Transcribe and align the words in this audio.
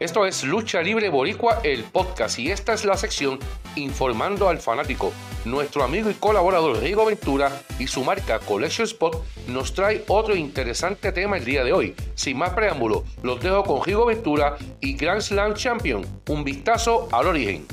Esto 0.00 0.24
es 0.24 0.44
Lucha 0.44 0.80
Libre 0.80 1.10
Boricua, 1.10 1.60
el 1.62 1.84
podcast, 1.84 2.38
y 2.38 2.50
esta 2.50 2.72
es 2.72 2.86
la 2.86 2.96
sección 2.96 3.38
Informando 3.76 4.48
al 4.48 4.56
Fanático. 4.56 5.12
Nuestro 5.44 5.84
amigo 5.84 6.08
y 6.08 6.14
colaborador 6.14 6.78
Rigo 6.80 7.04
Ventura 7.04 7.52
y 7.78 7.86
su 7.86 8.02
marca 8.02 8.38
Collection 8.38 8.86
Spot 8.86 9.22
nos 9.48 9.74
trae 9.74 10.02
otro 10.08 10.34
interesante 10.34 11.12
tema 11.12 11.36
el 11.36 11.44
día 11.44 11.64
de 11.64 11.74
hoy. 11.74 11.94
Sin 12.14 12.38
más 12.38 12.54
preámbulo, 12.54 13.04
los 13.22 13.42
dejo 13.42 13.62
con 13.62 13.84
Rigo 13.84 14.06
Ventura 14.06 14.56
y 14.80 14.94
Grand 14.96 15.20
Slam 15.20 15.52
Champion. 15.52 16.02
Un 16.30 16.44
vistazo 16.44 17.06
al 17.12 17.26
origen. 17.26 17.66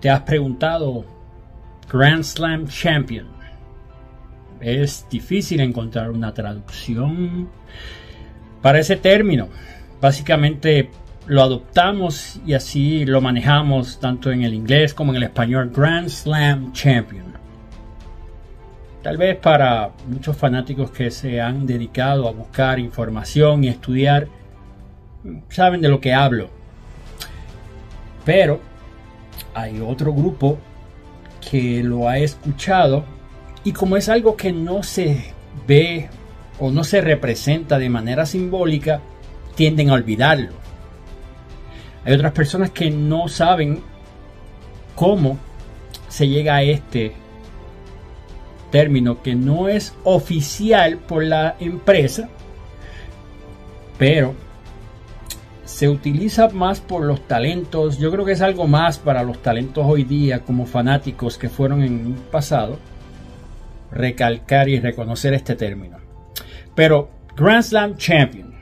¿Te 0.00 0.08
has 0.08 0.22
preguntado 0.22 1.04
Grand 1.90 2.24
Slam 2.24 2.66
Champion? 2.68 3.39
Es 4.60 5.06
difícil 5.10 5.60
encontrar 5.60 6.10
una 6.10 6.34
traducción 6.34 7.48
para 8.62 8.78
ese 8.78 8.96
término. 8.96 9.48
Básicamente 10.00 10.90
lo 11.26 11.42
adoptamos 11.42 12.40
y 12.46 12.54
así 12.54 13.04
lo 13.04 13.20
manejamos 13.20 14.00
tanto 14.00 14.32
en 14.32 14.42
el 14.42 14.54
inglés 14.54 14.94
como 14.94 15.12
en 15.12 15.16
el 15.16 15.22
español 15.24 15.70
Grand 15.74 16.08
Slam 16.08 16.72
Champion. 16.72 17.30
Tal 19.02 19.16
vez 19.16 19.36
para 19.36 19.92
muchos 20.06 20.36
fanáticos 20.36 20.90
que 20.90 21.10
se 21.10 21.40
han 21.40 21.66
dedicado 21.66 22.28
a 22.28 22.32
buscar 22.32 22.78
información 22.78 23.64
y 23.64 23.68
estudiar, 23.68 24.28
saben 25.48 25.80
de 25.80 25.88
lo 25.88 26.00
que 26.00 26.12
hablo. 26.12 26.50
Pero 28.24 28.60
hay 29.54 29.80
otro 29.80 30.12
grupo 30.12 30.58
que 31.50 31.82
lo 31.82 32.08
ha 32.08 32.18
escuchado 32.18 33.04
y 33.64 33.72
como 33.72 33.96
es 33.96 34.08
algo 34.08 34.36
que 34.36 34.52
no 34.52 34.82
se 34.82 35.34
ve 35.66 36.08
o 36.58 36.70
no 36.70 36.84
se 36.84 37.00
representa 37.00 37.78
de 37.78 37.88
manera 37.88 38.26
simbólica, 38.26 39.00
tienden 39.54 39.90
a 39.90 39.94
olvidarlo. 39.94 40.52
Hay 42.04 42.14
otras 42.14 42.32
personas 42.32 42.70
que 42.70 42.90
no 42.90 43.28
saben 43.28 43.82
cómo 44.94 45.38
se 46.08 46.28
llega 46.28 46.56
a 46.56 46.62
este 46.62 47.12
término 48.70 49.22
que 49.22 49.34
no 49.34 49.68
es 49.68 49.94
oficial 50.04 50.98
por 50.98 51.24
la 51.24 51.56
empresa, 51.60 52.28
pero 53.98 54.34
se 55.64 55.88
utiliza 55.88 56.48
más 56.48 56.80
por 56.80 57.04
los 57.04 57.26
talentos. 57.26 57.98
Yo 57.98 58.10
creo 58.10 58.24
que 58.24 58.32
es 58.32 58.40
algo 58.40 58.66
más 58.66 58.98
para 58.98 59.22
los 59.22 59.42
talentos 59.42 59.84
hoy 59.86 60.04
día 60.04 60.40
como 60.40 60.66
fanáticos 60.66 61.36
que 61.38 61.48
fueron 61.48 61.82
en 61.82 62.06
un 62.06 62.14
pasado 62.30 62.78
recalcar 63.92 64.68
y 64.68 64.80
reconocer 64.80 65.34
este 65.34 65.54
término. 65.56 65.98
Pero 66.74 67.10
Grand 67.36 67.62
Slam 67.62 67.96
Champion. 67.96 68.54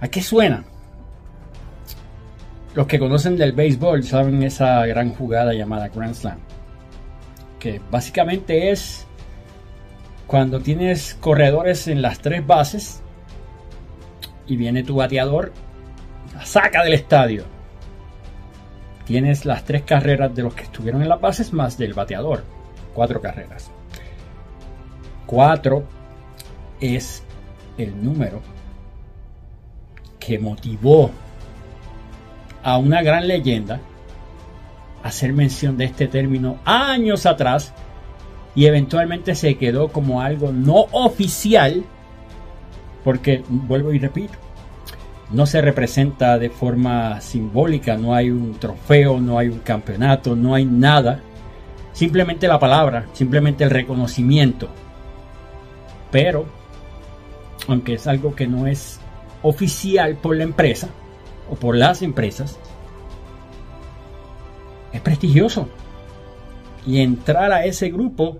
¿A 0.00 0.08
qué 0.08 0.22
suena? 0.22 0.64
Los 2.74 2.86
que 2.86 2.98
conocen 2.98 3.36
del 3.36 3.52
béisbol 3.52 4.04
saben 4.04 4.42
esa 4.42 4.86
gran 4.86 5.10
jugada 5.14 5.52
llamada 5.52 5.88
Grand 5.88 6.14
Slam. 6.14 6.38
Que 7.58 7.80
básicamente 7.90 8.70
es 8.70 9.06
cuando 10.26 10.60
tienes 10.60 11.14
corredores 11.20 11.88
en 11.88 12.02
las 12.02 12.20
tres 12.20 12.46
bases 12.46 13.02
y 14.46 14.56
viene 14.56 14.84
tu 14.84 14.96
bateador, 14.96 15.52
saca 16.44 16.84
del 16.84 16.94
estadio. 16.94 17.44
Tienes 19.04 19.44
las 19.44 19.64
tres 19.64 19.82
carreras 19.82 20.34
de 20.34 20.44
los 20.44 20.54
que 20.54 20.62
estuvieron 20.62 21.02
en 21.02 21.08
las 21.08 21.20
bases 21.20 21.52
más 21.52 21.76
del 21.76 21.94
bateador 21.94 22.44
cuatro 22.94 23.20
carreras. 23.20 23.70
Cuatro 25.26 25.84
es 26.80 27.22
el 27.78 28.02
número 28.02 28.40
que 30.18 30.38
motivó 30.38 31.10
a 32.62 32.76
una 32.76 33.02
gran 33.02 33.26
leyenda 33.26 33.80
hacer 35.02 35.32
mención 35.32 35.76
de 35.76 35.84
este 35.84 36.08
término 36.08 36.58
años 36.64 37.26
atrás 37.26 37.72
y 38.54 38.66
eventualmente 38.66 39.34
se 39.34 39.56
quedó 39.56 39.88
como 39.88 40.20
algo 40.20 40.52
no 40.52 40.86
oficial 40.92 41.84
porque 43.04 43.42
vuelvo 43.48 43.92
y 43.92 43.98
repito 43.98 44.34
no 45.30 45.46
se 45.46 45.60
representa 45.60 46.38
de 46.38 46.50
forma 46.50 47.20
simbólica 47.20 47.96
no 47.96 48.14
hay 48.14 48.30
un 48.30 48.58
trofeo 48.58 49.20
no 49.20 49.38
hay 49.38 49.48
un 49.48 49.60
campeonato 49.60 50.36
no 50.36 50.54
hay 50.54 50.64
nada 50.64 51.22
simplemente 51.92 52.48
la 52.48 52.58
palabra, 52.58 53.06
simplemente 53.12 53.64
el 53.64 53.70
reconocimiento. 53.70 54.68
Pero, 56.10 56.46
aunque 57.68 57.94
es 57.94 58.06
algo 58.06 58.34
que 58.34 58.46
no 58.46 58.66
es 58.66 59.00
oficial 59.42 60.16
por 60.16 60.36
la 60.36 60.44
empresa 60.44 60.88
o 61.50 61.54
por 61.54 61.76
las 61.76 62.02
empresas, 62.02 62.58
es 64.92 65.00
prestigioso. 65.00 65.68
Y 66.86 67.00
entrar 67.00 67.52
a 67.52 67.64
ese 67.64 67.90
grupo 67.90 68.38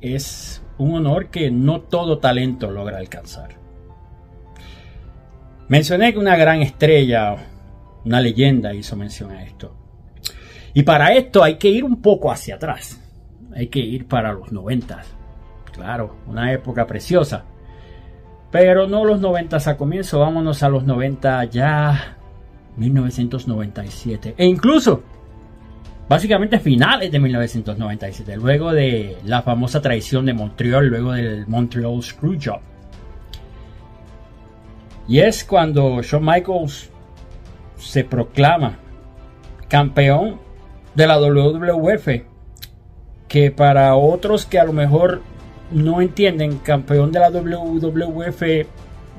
es 0.00 0.62
un 0.78 0.94
honor 0.94 1.28
que 1.28 1.50
no 1.50 1.80
todo 1.80 2.18
talento 2.18 2.70
logra 2.70 2.98
alcanzar. 2.98 3.58
Mencioné 5.68 6.12
que 6.12 6.18
una 6.18 6.36
gran 6.36 6.62
estrella, 6.62 7.36
una 8.04 8.20
leyenda 8.20 8.74
hizo 8.74 8.96
mención 8.96 9.30
a 9.30 9.44
esto. 9.44 9.79
Y 10.74 10.82
para 10.82 11.12
esto 11.14 11.42
hay 11.42 11.56
que 11.56 11.68
ir 11.68 11.84
un 11.84 12.00
poco 12.00 12.30
hacia 12.30 12.56
atrás. 12.56 13.00
Hay 13.54 13.66
que 13.66 13.80
ir 13.80 14.06
para 14.06 14.32
los 14.32 14.52
90. 14.52 15.00
Claro, 15.72 16.16
una 16.26 16.52
época 16.52 16.86
preciosa. 16.86 17.44
Pero 18.50 18.88
no 18.88 19.04
los 19.04 19.20
90 19.20 19.58
a 19.64 19.76
comienzo, 19.76 20.20
vámonos 20.20 20.62
a 20.62 20.68
los 20.68 20.84
90 20.84 21.44
ya 21.44 22.16
1997. 22.76 24.34
E 24.36 24.46
incluso, 24.46 25.02
básicamente 26.08 26.58
finales 26.58 27.12
de 27.12 27.18
1997, 27.20 28.36
luego 28.36 28.72
de 28.72 29.18
la 29.24 29.42
famosa 29.42 29.80
traición 29.80 30.26
de 30.26 30.34
Montreal, 30.34 30.86
luego 30.88 31.12
del 31.12 31.46
Montreal 31.46 32.02
Screwjob. 32.02 32.60
Y 35.06 35.18
es 35.20 35.44
cuando 35.44 36.02
Shawn 36.02 36.24
Michaels 36.24 36.90
se 37.76 38.04
proclama 38.04 38.78
campeón 39.68 40.49
de 41.00 41.06
la 41.06 41.18
WWF, 41.18 42.08
que 43.26 43.50
para 43.50 43.94
otros 43.96 44.44
que 44.44 44.58
a 44.58 44.64
lo 44.64 44.74
mejor 44.74 45.22
no 45.70 46.02
entienden, 46.02 46.58
campeón 46.58 47.10
de 47.10 47.20
la 47.20 47.30
WWF 47.30 48.66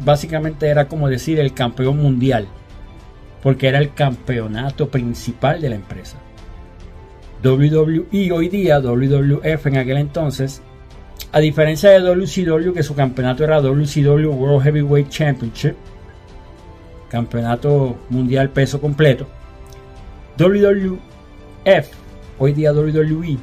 básicamente 0.05 0.67
era 0.67 0.87
como 0.87 1.09
decir 1.09 1.39
el 1.39 1.53
campeón 1.53 1.97
mundial, 1.97 2.47
porque 3.41 3.67
era 3.67 3.79
el 3.79 3.95
campeonato 3.95 4.89
principal 4.89 5.59
de 5.59 5.69
la 5.69 5.75
empresa. 5.75 6.17
WWE 7.43 8.31
hoy 8.31 8.49
día, 8.49 8.79
WWF 8.79 9.65
en 9.65 9.77
aquel 9.77 9.97
entonces, 9.97 10.61
a 11.31 11.39
diferencia 11.39 11.89
de 11.89 12.01
WCW, 12.01 12.73
que 12.73 12.83
su 12.83 12.93
campeonato 12.93 13.43
era 13.43 13.59
WCW 13.59 14.29
World 14.29 14.63
Heavyweight 14.63 15.09
Championship, 15.09 15.75
campeonato 17.09 17.97
mundial 18.09 18.51
peso 18.51 18.79
completo, 18.79 19.25
WWE 20.37 21.10
F, 21.65 21.91
hoy 22.39 22.53
día 22.53 22.73
WWE, 22.73 23.37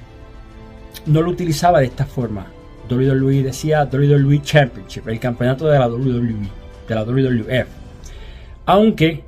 no 1.07 1.23
lo 1.23 1.31
utilizaba 1.31 1.81
de 1.81 1.87
esta 1.87 2.05
forma. 2.05 2.47
WWE 2.91 3.43
decía 3.43 3.85
WWE 3.85 4.43
Championship, 4.43 5.07
el 5.09 5.21
campeonato 5.21 5.67
de 5.69 5.79
la 5.79 5.89
WWE, 5.89 6.49
de 6.89 6.95
la 6.95 7.05
WWF. 7.05 7.69
Aunque 8.67 9.25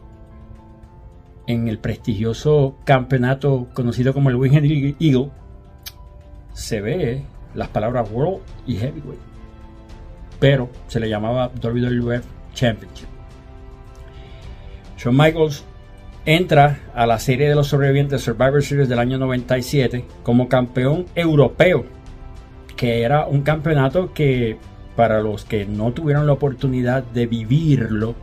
en 1.47 1.69
el 1.69 1.79
prestigioso 1.79 2.77
campeonato 2.85 3.69
conocido 3.75 4.13
como 4.15 4.31
el 4.31 4.37
Winged 4.37 4.95
Eagle 5.01 5.31
se 6.53 6.81
ve 6.81 7.25
las 7.55 7.69
palabras 7.69 8.11
World 8.11 8.41
y 8.67 8.77
Heavyweight, 8.77 9.21
pero 10.39 10.69
se 10.89 11.01
le 11.01 11.09
llamaba 11.09 11.49
WWF 11.49 12.25
Championship. 12.55 13.09
Shawn 14.97 15.17
Michaels 15.17 15.65
entra 16.25 16.81
a 16.95 17.07
la 17.07 17.19
serie 17.19 17.49
de 17.49 17.55
los 17.55 17.69
sobrevivientes 17.69 18.23
Survivor 18.23 18.63
Series 18.63 18.89
del 18.89 18.99
año 18.99 19.19
97 19.19 20.05
como 20.23 20.49
campeón 20.49 21.07
europeo, 21.15 21.85
que 22.77 23.03
era 23.03 23.27
un 23.27 23.43
campeonato 23.43 24.13
que 24.13 24.59
para 24.97 25.21
los 25.21 25.45
que 25.45 25.65
no 25.65 25.93
tuvieron 25.93 26.27
la 26.27 26.33
oportunidad 26.33 27.03
de 27.03 27.27
vivirlo, 27.27 28.15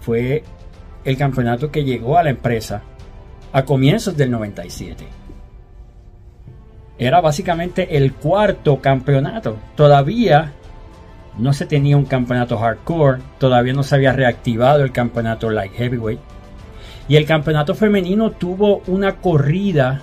fue 0.00 0.42
el 1.04 1.16
campeonato 1.16 1.70
que 1.70 1.84
llegó 1.84 2.18
a 2.18 2.24
la 2.24 2.30
empresa 2.30 2.82
a 3.52 3.64
comienzos 3.64 4.16
del 4.16 4.30
97. 4.30 5.06
Era 6.98 7.20
básicamente 7.20 7.96
el 7.96 8.14
cuarto 8.14 8.80
campeonato. 8.80 9.56
Todavía 9.76 10.52
no 11.38 11.52
se 11.52 11.66
tenía 11.66 11.96
un 11.96 12.06
campeonato 12.06 12.58
hardcore, 12.58 13.20
todavía 13.38 13.74
no 13.74 13.82
se 13.82 13.94
había 13.94 14.12
reactivado 14.12 14.82
el 14.82 14.92
campeonato 14.92 15.50
light 15.50 15.72
heavyweight 15.72 16.20
y 17.08 17.16
el 17.16 17.26
campeonato 17.26 17.74
femenino 17.74 18.32
tuvo 18.32 18.82
una 18.86 19.16
corrida 19.16 20.02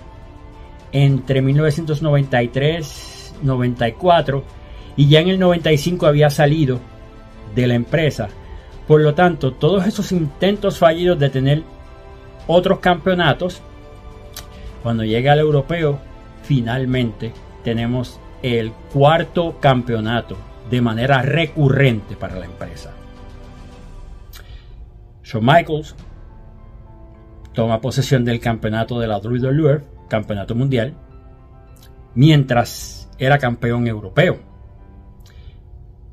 entre 0.91 1.41
1993 1.41 3.13
94 3.41 4.43
y 4.95 5.07
ya 5.07 5.19
en 5.19 5.29
el 5.29 5.39
95 5.39 6.05
había 6.07 6.29
salido 6.29 6.79
de 7.55 7.67
la 7.67 7.75
empresa. 7.75 8.29
Por 8.87 9.01
lo 9.01 9.13
tanto, 9.13 9.53
todos 9.53 9.85
esos 9.87 10.11
intentos 10.11 10.77
fallidos 10.77 11.19
de 11.19 11.29
tener 11.29 11.63
otros 12.47 12.79
campeonatos, 12.79 13.61
cuando 14.81 15.03
llega 15.03 15.31
al 15.31 15.39
europeo, 15.39 15.99
finalmente 16.43 17.31
tenemos 17.63 18.19
el 18.41 18.71
cuarto 18.91 19.57
campeonato 19.59 20.37
de 20.69 20.81
manera 20.81 21.21
recurrente 21.21 22.15
para 22.15 22.37
la 22.37 22.45
empresa. 22.45 22.91
Shawn 25.23 25.45
Michaels 25.45 25.95
toma 27.53 27.81
posesión 27.81 28.25
del 28.25 28.39
campeonato 28.39 28.99
de 28.99 29.07
la 29.07 29.17
WWE, 29.17 29.81
campeonato 30.09 30.55
mundial, 30.55 30.95
mientras 32.15 33.09
era 33.17 33.37
campeón 33.37 33.87
europeo. 33.87 34.39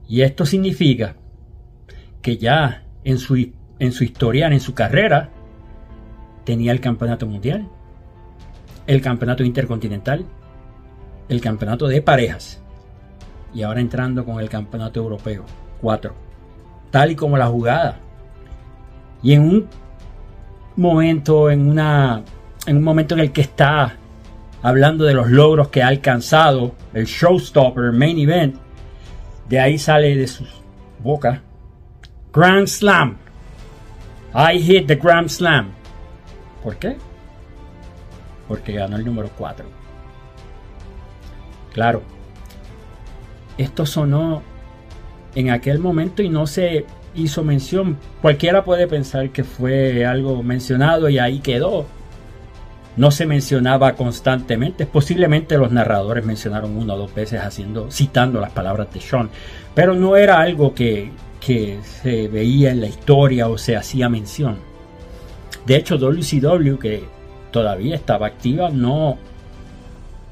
Y 0.06 0.22
esto 0.22 0.44
significa 0.44 1.16
que 2.22 2.36
ya 2.36 2.84
en 3.04 3.18
su, 3.18 3.52
en 3.78 3.92
su 3.92 4.04
historial, 4.04 4.52
en 4.52 4.60
su 4.60 4.74
carrera, 4.74 5.30
tenía 6.44 6.72
el 6.72 6.80
campeonato 6.80 7.26
mundial, 7.26 7.68
el 8.86 9.00
campeonato 9.00 9.44
intercontinental, 9.44 10.26
el 11.28 11.40
campeonato 11.40 11.86
de 11.86 12.02
parejas 12.02 12.60
y 13.54 13.62
ahora 13.62 13.80
entrando 13.80 14.24
con 14.24 14.40
el 14.40 14.48
campeonato 14.48 15.00
europeo. 15.00 15.44
Cuatro. 15.80 16.14
Tal 16.90 17.12
y 17.12 17.16
como 17.16 17.36
la 17.36 17.46
jugada. 17.46 17.98
Y 19.22 19.32
en 19.34 19.42
un 19.42 19.68
momento, 20.76 21.50
en 21.50 21.68
una. 21.68 22.22
En 22.66 22.76
un 22.76 22.82
momento 22.82 23.14
en 23.14 23.20
el 23.20 23.32
que 23.32 23.40
está 23.40 23.96
hablando 24.62 25.04
de 25.04 25.14
los 25.14 25.30
logros 25.30 25.68
que 25.68 25.82
ha 25.82 25.88
alcanzado, 25.88 26.74
el 26.92 27.06
showstopper, 27.06 27.92
main 27.92 28.18
event, 28.18 28.56
de 29.48 29.58
ahí 29.58 29.78
sale 29.78 30.14
de 30.16 30.26
su 30.26 30.44
boca 30.98 31.42
Grand 32.32 32.66
Slam. 32.66 33.16
I 34.34 34.58
hit 34.58 34.86
the 34.86 34.96
Grand 34.96 35.28
Slam. 35.28 35.72
¿Por 36.62 36.76
qué? 36.76 36.96
Porque 38.46 38.74
ganó 38.74 38.96
el 38.96 39.04
número 39.04 39.30
4. 39.36 39.66
Claro, 41.72 42.02
esto 43.58 43.86
sonó 43.86 44.42
en 45.34 45.50
aquel 45.50 45.78
momento 45.78 46.22
y 46.22 46.28
no 46.28 46.46
se 46.46 46.84
hizo 47.14 47.44
mención. 47.44 47.96
Cualquiera 48.22 48.64
puede 48.64 48.86
pensar 48.86 49.30
que 49.30 49.44
fue 49.44 50.04
algo 50.04 50.42
mencionado 50.42 51.08
y 51.08 51.18
ahí 51.18 51.40
quedó. 51.40 51.86
No 52.96 53.10
se 53.10 53.26
mencionaba 53.26 53.94
constantemente. 53.94 54.86
Posiblemente 54.86 55.56
los 55.56 55.72
narradores 55.72 56.24
mencionaron 56.24 56.76
una 56.76 56.94
o 56.94 56.98
dos 56.98 57.14
veces 57.14 57.40
haciendo, 57.40 57.90
citando 57.90 58.40
las 58.40 58.50
palabras 58.50 58.92
de 58.92 59.00
Sean. 59.00 59.30
Pero 59.74 59.94
no 59.94 60.16
era 60.16 60.40
algo 60.40 60.74
que, 60.74 61.10
que 61.40 61.78
se 61.82 62.28
veía 62.28 62.70
en 62.70 62.80
la 62.80 62.86
historia 62.86 63.48
o 63.48 63.56
se 63.56 63.76
hacía 63.76 64.08
mención. 64.08 64.56
De 65.66 65.76
hecho, 65.76 65.98
WCW, 65.98 66.78
que 66.78 67.04
todavía 67.50 67.94
estaba 67.94 68.26
activa, 68.26 68.70
no, 68.70 69.18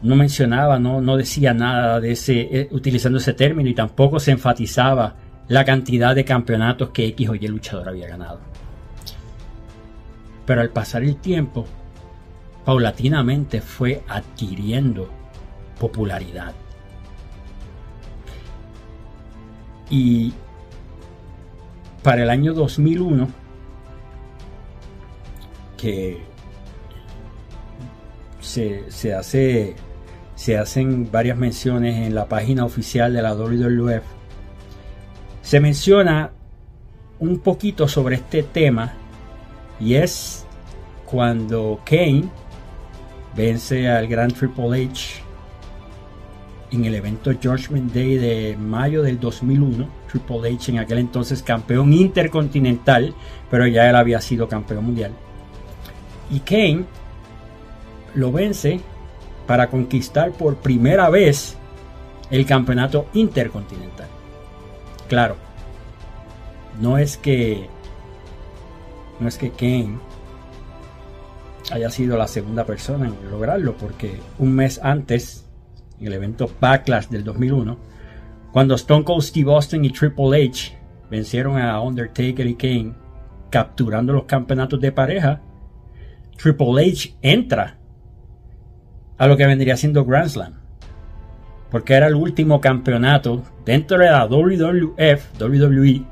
no 0.02 0.16
mencionaba, 0.16 0.78
no, 0.78 1.00
no 1.00 1.16
decía 1.16 1.54
nada 1.54 2.00
de 2.00 2.12
ese, 2.12 2.40
eh, 2.40 2.68
utilizando 2.70 3.18
ese 3.18 3.34
término 3.34 3.68
y 3.68 3.74
tampoco 3.74 4.20
se 4.20 4.32
enfatizaba 4.32 5.14
la 5.48 5.64
cantidad 5.64 6.14
de 6.14 6.24
campeonatos 6.24 6.90
que 6.90 7.06
X 7.06 7.28
o 7.28 7.34
Y 7.34 7.48
luchador 7.48 7.88
había 7.88 8.08
ganado. 8.08 8.40
Pero 10.46 10.60
al 10.60 10.70
pasar 10.70 11.02
el 11.02 11.16
tiempo, 11.16 11.66
paulatinamente 12.64 13.60
fue 13.60 14.02
adquiriendo 14.08 15.08
popularidad. 15.78 16.54
Y 19.90 20.34
para 22.02 22.22
el 22.22 22.30
año 22.30 22.52
2001, 22.52 23.28
que 25.76 26.22
se, 28.40 28.90
se 28.90 29.14
hace 29.14 29.76
se 30.34 30.56
hacen 30.56 31.10
varias 31.10 31.36
menciones 31.36 31.96
en 31.96 32.14
la 32.14 32.28
página 32.28 32.64
oficial 32.64 33.12
de 33.12 33.22
la 33.22 33.34
WWF. 33.34 34.17
Se 35.48 35.60
menciona 35.60 36.30
un 37.20 37.38
poquito 37.38 37.88
sobre 37.88 38.16
este 38.16 38.42
tema 38.42 38.92
y 39.80 39.94
es 39.94 40.44
cuando 41.06 41.80
Kane 41.86 42.24
vence 43.34 43.88
al 43.88 44.08
Gran 44.08 44.30
Triple 44.30 44.84
H 44.84 45.22
en 46.70 46.84
el 46.84 46.94
evento 46.94 47.32
Judgment 47.32 47.94
Day 47.94 48.18
de 48.18 48.58
mayo 48.58 49.02
del 49.02 49.18
2001. 49.18 49.88
Triple 50.12 50.54
H 50.54 50.70
en 50.70 50.80
aquel 50.80 50.98
entonces 50.98 51.42
campeón 51.42 51.94
intercontinental, 51.94 53.14
pero 53.50 53.66
ya 53.66 53.88
él 53.88 53.96
había 53.96 54.20
sido 54.20 54.50
campeón 54.50 54.84
mundial. 54.84 55.12
Y 56.30 56.40
Kane 56.40 56.84
lo 58.14 58.32
vence 58.32 58.80
para 59.46 59.70
conquistar 59.70 60.30
por 60.32 60.56
primera 60.56 61.08
vez 61.08 61.56
el 62.30 62.44
campeonato 62.44 63.06
intercontinental. 63.14 64.17
Claro, 65.08 65.36
no 66.80 66.98
es 66.98 67.16
que 67.16 67.68
no 69.20 69.28
es 69.28 69.38
que 69.38 69.50
Kane 69.50 69.98
haya 71.72 71.90
sido 71.90 72.16
la 72.16 72.28
segunda 72.28 72.64
persona 72.64 73.06
en 73.06 73.30
lograrlo, 73.30 73.74
porque 73.76 74.20
un 74.38 74.54
mes 74.54 74.80
antes, 74.82 75.46
en 75.98 76.06
el 76.06 76.12
evento 76.14 76.50
Backlash 76.60 77.08
del 77.08 77.24
2001, 77.24 77.76
cuando 78.52 78.74
Stone 78.76 79.04
Cold 79.04 79.22
Steve 79.22 79.52
Austin 79.52 79.84
y 79.84 79.90
Triple 79.90 80.46
H 80.46 80.78
vencieron 81.10 81.58
a 81.58 81.80
Undertaker 81.80 82.46
y 82.46 82.54
Kane, 82.54 82.94
capturando 83.50 84.12
los 84.12 84.24
campeonatos 84.24 84.80
de 84.80 84.92
pareja, 84.92 85.40
Triple 86.36 86.90
H 86.90 87.14
entra 87.22 87.78
a 89.16 89.26
lo 89.26 89.36
que 89.36 89.46
vendría 89.46 89.76
siendo 89.76 90.04
Grand 90.04 90.28
Slam. 90.28 90.67
Porque 91.70 91.94
era 91.94 92.06
el 92.06 92.14
último 92.14 92.60
campeonato 92.60 93.42
dentro 93.64 93.98
de 93.98 94.06
la 94.06 94.26
WWF, 94.26 95.40
WWE, 95.40 96.02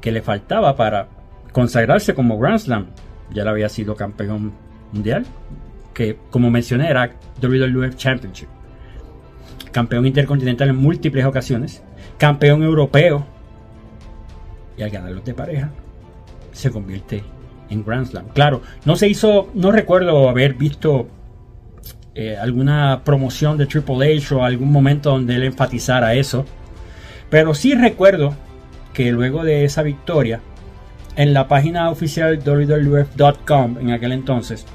que 0.00 0.12
le 0.12 0.22
faltaba 0.22 0.76
para 0.76 1.08
consagrarse 1.52 2.14
como 2.14 2.38
Grand 2.38 2.58
Slam. 2.58 2.86
Ya 3.32 3.44
le 3.44 3.50
había 3.50 3.68
sido 3.68 3.96
campeón 3.96 4.52
mundial, 4.92 5.26
que 5.92 6.16
como 6.30 6.50
mencioné 6.50 6.88
era 6.88 7.10
WWF 7.42 7.96
Championship. 7.96 8.48
Campeón 9.72 10.06
intercontinental 10.06 10.68
en 10.68 10.76
múltiples 10.76 11.24
ocasiones. 11.24 11.82
Campeón 12.16 12.62
europeo. 12.62 13.26
Y 14.76 14.82
al 14.82 14.90
ganarlos 14.90 15.24
de 15.24 15.34
pareja, 15.34 15.70
se 16.52 16.70
convierte 16.70 17.22
en 17.68 17.84
Grand 17.84 18.06
Slam. 18.06 18.28
Claro, 18.28 18.62
no 18.84 18.96
se 18.96 19.08
hizo, 19.08 19.50
no 19.54 19.72
recuerdo 19.72 20.28
haber 20.28 20.54
visto 20.54 21.08
eh, 22.20 22.36
alguna 22.36 23.02
promoción 23.04 23.56
de 23.56 23.66
Triple 23.66 24.16
H 24.16 24.34
o 24.34 24.42
algún 24.42 24.72
momento 24.72 25.10
donde 25.10 25.36
él 25.36 25.44
enfatizara 25.44 26.14
eso. 26.14 26.44
Pero 27.30 27.54
sí 27.54 27.76
recuerdo 27.76 28.34
que 28.92 29.12
luego 29.12 29.44
de 29.44 29.64
esa 29.64 29.82
victoria, 29.82 30.40
en 31.14 31.32
la 31.32 31.46
página 31.46 31.90
oficial 31.90 32.40
www.com 32.44 33.78
en 33.78 33.92
aquel 33.92 34.10
entonces, 34.10 34.66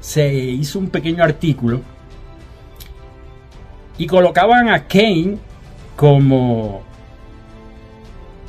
se 0.00 0.34
hizo 0.34 0.80
un 0.80 0.90
pequeño 0.90 1.22
artículo 1.22 1.82
y 3.96 4.08
colocaban 4.08 4.70
a 4.70 4.88
Kane 4.88 5.38
como 5.94 6.82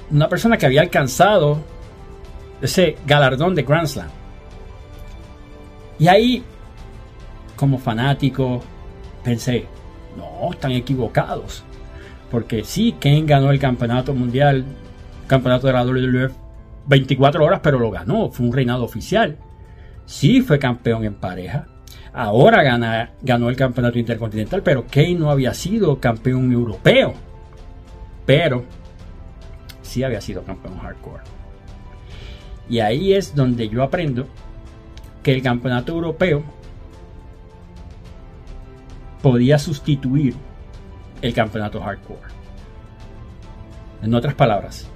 una 0.10 0.28
persona 0.28 0.58
que 0.58 0.66
había 0.66 0.82
alcanzado 0.82 1.60
ese 2.64 2.98
galardón 3.06 3.54
de 3.54 3.62
Grand 3.62 3.86
Slam. 3.86 4.10
Y 6.00 6.08
ahí 6.08 6.44
como 7.62 7.78
fanático, 7.78 8.60
pensé, 9.24 9.68
no, 10.18 10.52
están 10.52 10.72
equivocados. 10.72 11.64
Porque 12.32 12.64
sí, 12.64 12.96
Kane 13.00 13.22
ganó 13.22 13.52
el 13.52 13.60
campeonato 13.60 14.16
mundial, 14.16 14.66
campeonato 15.28 15.68
de 15.68 15.74
la 15.74 15.86
WWF 15.86 16.34
24 16.88 17.46
horas, 17.46 17.60
pero 17.62 17.78
lo 17.78 17.92
ganó, 17.92 18.32
fue 18.32 18.48
un 18.48 18.52
reinado 18.52 18.84
oficial. 18.84 19.38
Sí 20.08 20.42
fue 20.42 20.58
campeón 20.58 21.06
en 21.06 21.14
pareja. 21.14 21.68
Ahora 22.12 22.64
gana, 22.64 23.12
ganó 23.22 23.48
el 23.48 23.56
campeonato 23.56 24.00
intercontinental, 24.00 24.64
pero 24.64 24.88
Kane 24.88 25.14
no 25.14 25.30
había 25.30 25.54
sido 25.54 26.00
campeón 26.00 26.52
europeo. 26.52 27.14
Pero 28.26 28.66
sí 29.84 30.04
había 30.04 30.20
sido 30.20 30.44
campeón 30.44 30.80
hardcore. 30.80 31.22
Y 32.68 32.80
ahí 32.80 33.14
es 33.14 33.36
donde 33.36 33.70
yo 33.70 33.84
aprendo 33.84 34.26
que 35.22 35.32
el 35.32 35.44
campeonato 35.44 35.94
europeo 35.94 36.44
podía 39.22 39.60
sustituir 39.60 40.36
el 41.22 41.34
campeonato 41.34 41.82
hardcore. 41.82 42.22
En 44.02 44.14
otras 44.16 44.34
palabras, 44.34 44.90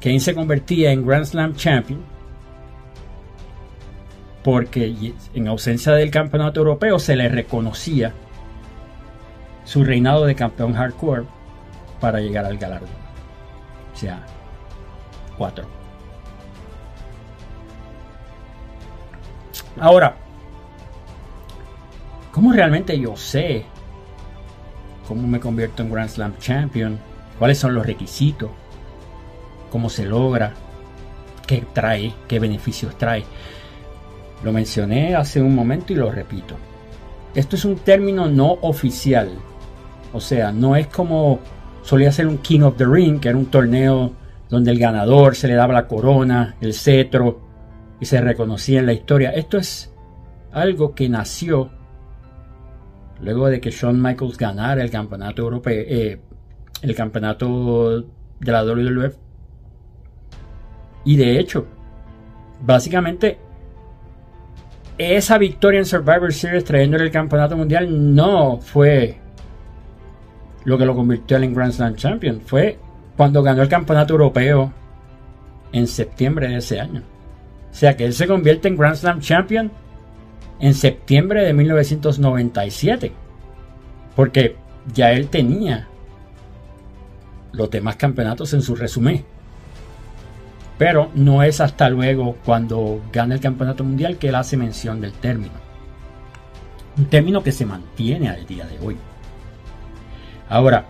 Kane 0.00 0.20
se 0.20 0.34
convertía 0.34 0.92
en 0.92 1.06
Grand 1.06 1.26
Slam 1.26 1.54
Champion 1.54 2.00
porque 4.42 5.14
en 5.34 5.48
ausencia 5.48 5.92
del 5.92 6.10
campeonato 6.10 6.60
europeo 6.60 6.98
se 6.98 7.14
le 7.16 7.28
reconocía 7.28 8.14
su 9.64 9.84
reinado 9.84 10.24
de 10.24 10.34
campeón 10.34 10.72
hardcore 10.72 11.26
para 12.00 12.20
llegar 12.20 12.46
al 12.46 12.56
galardón. 12.56 12.88
O 13.92 13.96
sea, 13.96 14.24
cuatro. 15.36 15.66
Ahora, 19.78 20.16
¿cómo 22.40 22.54
realmente 22.54 22.98
yo 22.98 23.16
sé 23.16 23.66
cómo 25.06 25.28
me 25.28 25.38
convierto 25.38 25.82
en 25.82 25.92
Grand 25.92 26.08
Slam 26.08 26.38
Champion? 26.38 26.98
¿Cuáles 27.38 27.58
son 27.58 27.74
los 27.74 27.84
requisitos? 27.84 28.48
¿Cómo 29.70 29.90
se 29.90 30.06
logra? 30.06 30.54
¿Qué 31.46 31.66
trae? 31.74 32.14
¿Qué 32.26 32.38
beneficios 32.38 32.96
trae? 32.96 33.24
Lo 34.42 34.52
mencioné 34.52 35.14
hace 35.14 35.42
un 35.42 35.54
momento 35.54 35.92
y 35.92 35.96
lo 35.96 36.10
repito. 36.10 36.54
Esto 37.34 37.56
es 37.56 37.66
un 37.66 37.76
término 37.76 38.26
no 38.26 38.52
oficial. 38.62 39.28
O 40.14 40.20
sea, 40.22 40.50
no 40.50 40.76
es 40.76 40.86
como 40.86 41.40
solía 41.82 42.10
ser 42.10 42.26
un 42.26 42.38
King 42.38 42.60
of 42.60 42.78
the 42.78 42.86
Ring, 42.86 43.20
que 43.20 43.28
era 43.28 43.36
un 43.36 43.50
torneo 43.50 44.12
donde 44.48 44.70
el 44.70 44.78
ganador 44.78 45.36
se 45.36 45.46
le 45.46 45.56
daba 45.56 45.74
la 45.74 45.86
corona, 45.86 46.56
el 46.62 46.72
cetro 46.72 47.38
y 48.00 48.06
se 48.06 48.18
reconocía 48.18 48.80
en 48.80 48.86
la 48.86 48.94
historia. 48.94 49.28
Esto 49.28 49.58
es 49.58 49.92
algo 50.52 50.94
que 50.94 51.10
nació 51.10 51.78
luego 53.22 53.48
de 53.48 53.60
que 53.60 53.70
Shawn 53.70 54.00
Michaels 54.00 54.36
ganara 54.36 54.82
el 54.82 54.90
campeonato 54.90 55.42
europeo, 55.42 55.84
eh, 55.86 56.20
el 56.82 56.94
campeonato 56.94 58.00
de 58.00 58.52
la 58.52 58.64
WWF. 58.64 59.16
Y 61.04 61.16
de 61.16 61.38
hecho, 61.38 61.66
básicamente 62.62 63.38
esa 64.98 65.38
victoria 65.38 65.78
en 65.78 65.86
Survivor 65.86 66.32
Series 66.32 66.64
trayéndole 66.64 67.04
el 67.04 67.10
campeonato 67.10 67.56
mundial 67.56 68.14
no 68.14 68.58
fue 68.58 69.16
lo 70.64 70.76
que 70.76 70.84
lo 70.84 70.94
convirtió 70.94 71.38
en 71.38 71.54
Grand 71.54 71.72
Slam 71.72 71.96
Champion. 71.96 72.40
Fue 72.42 72.78
cuando 73.16 73.42
ganó 73.42 73.62
el 73.62 73.68
campeonato 73.68 74.12
europeo 74.12 74.72
en 75.72 75.86
septiembre 75.86 76.48
de 76.48 76.56
ese 76.56 76.80
año. 76.80 77.02
O 77.70 77.74
sea 77.74 77.96
que 77.96 78.04
él 78.04 78.12
se 78.12 78.26
convierte 78.26 78.68
en 78.68 78.76
Grand 78.76 78.96
Slam 78.96 79.20
Champion 79.20 79.70
en 80.60 80.74
septiembre 80.74 81.44
de 81.44 81.52
1997. 81.52 83.12
Porque 84.14 84.56
ya 84.94 85.12
él 85.12 85.28
tenía 85.28 85.88
los 87.52 87.70
demás 87.70 87.96
campeonatos 87.96 88.52
en 88.54 88.62
su 88.62 88.76
resumen. 88.76 89.24
Pero 90.78 91.10
no 91.14 91.42
es 91.42 91.60
hasta 91.60 91.90
luego 91.90 92.36
cuando 92.44 93.02
gana 93.12 93.34
el 93.34 93.40
campeonato 93.40 93.84
mundial 93.84 94.16
que 94.16 94.28
él 94.28 94.34
hace 94.34 94.56
mención 94.56 95.00
del 95.00 95.12
término. 95.12 95.52
Un 96.96 97.06
término 97.06 97.42
que 97.42 97.52
se 97.52 97.66
mantiene 97.66 98.28
al 98.28 98.46
día 98.46 98.66
de 98.66 98.78
hoy. 98.78 98.96
Ahora, 100.48 100.86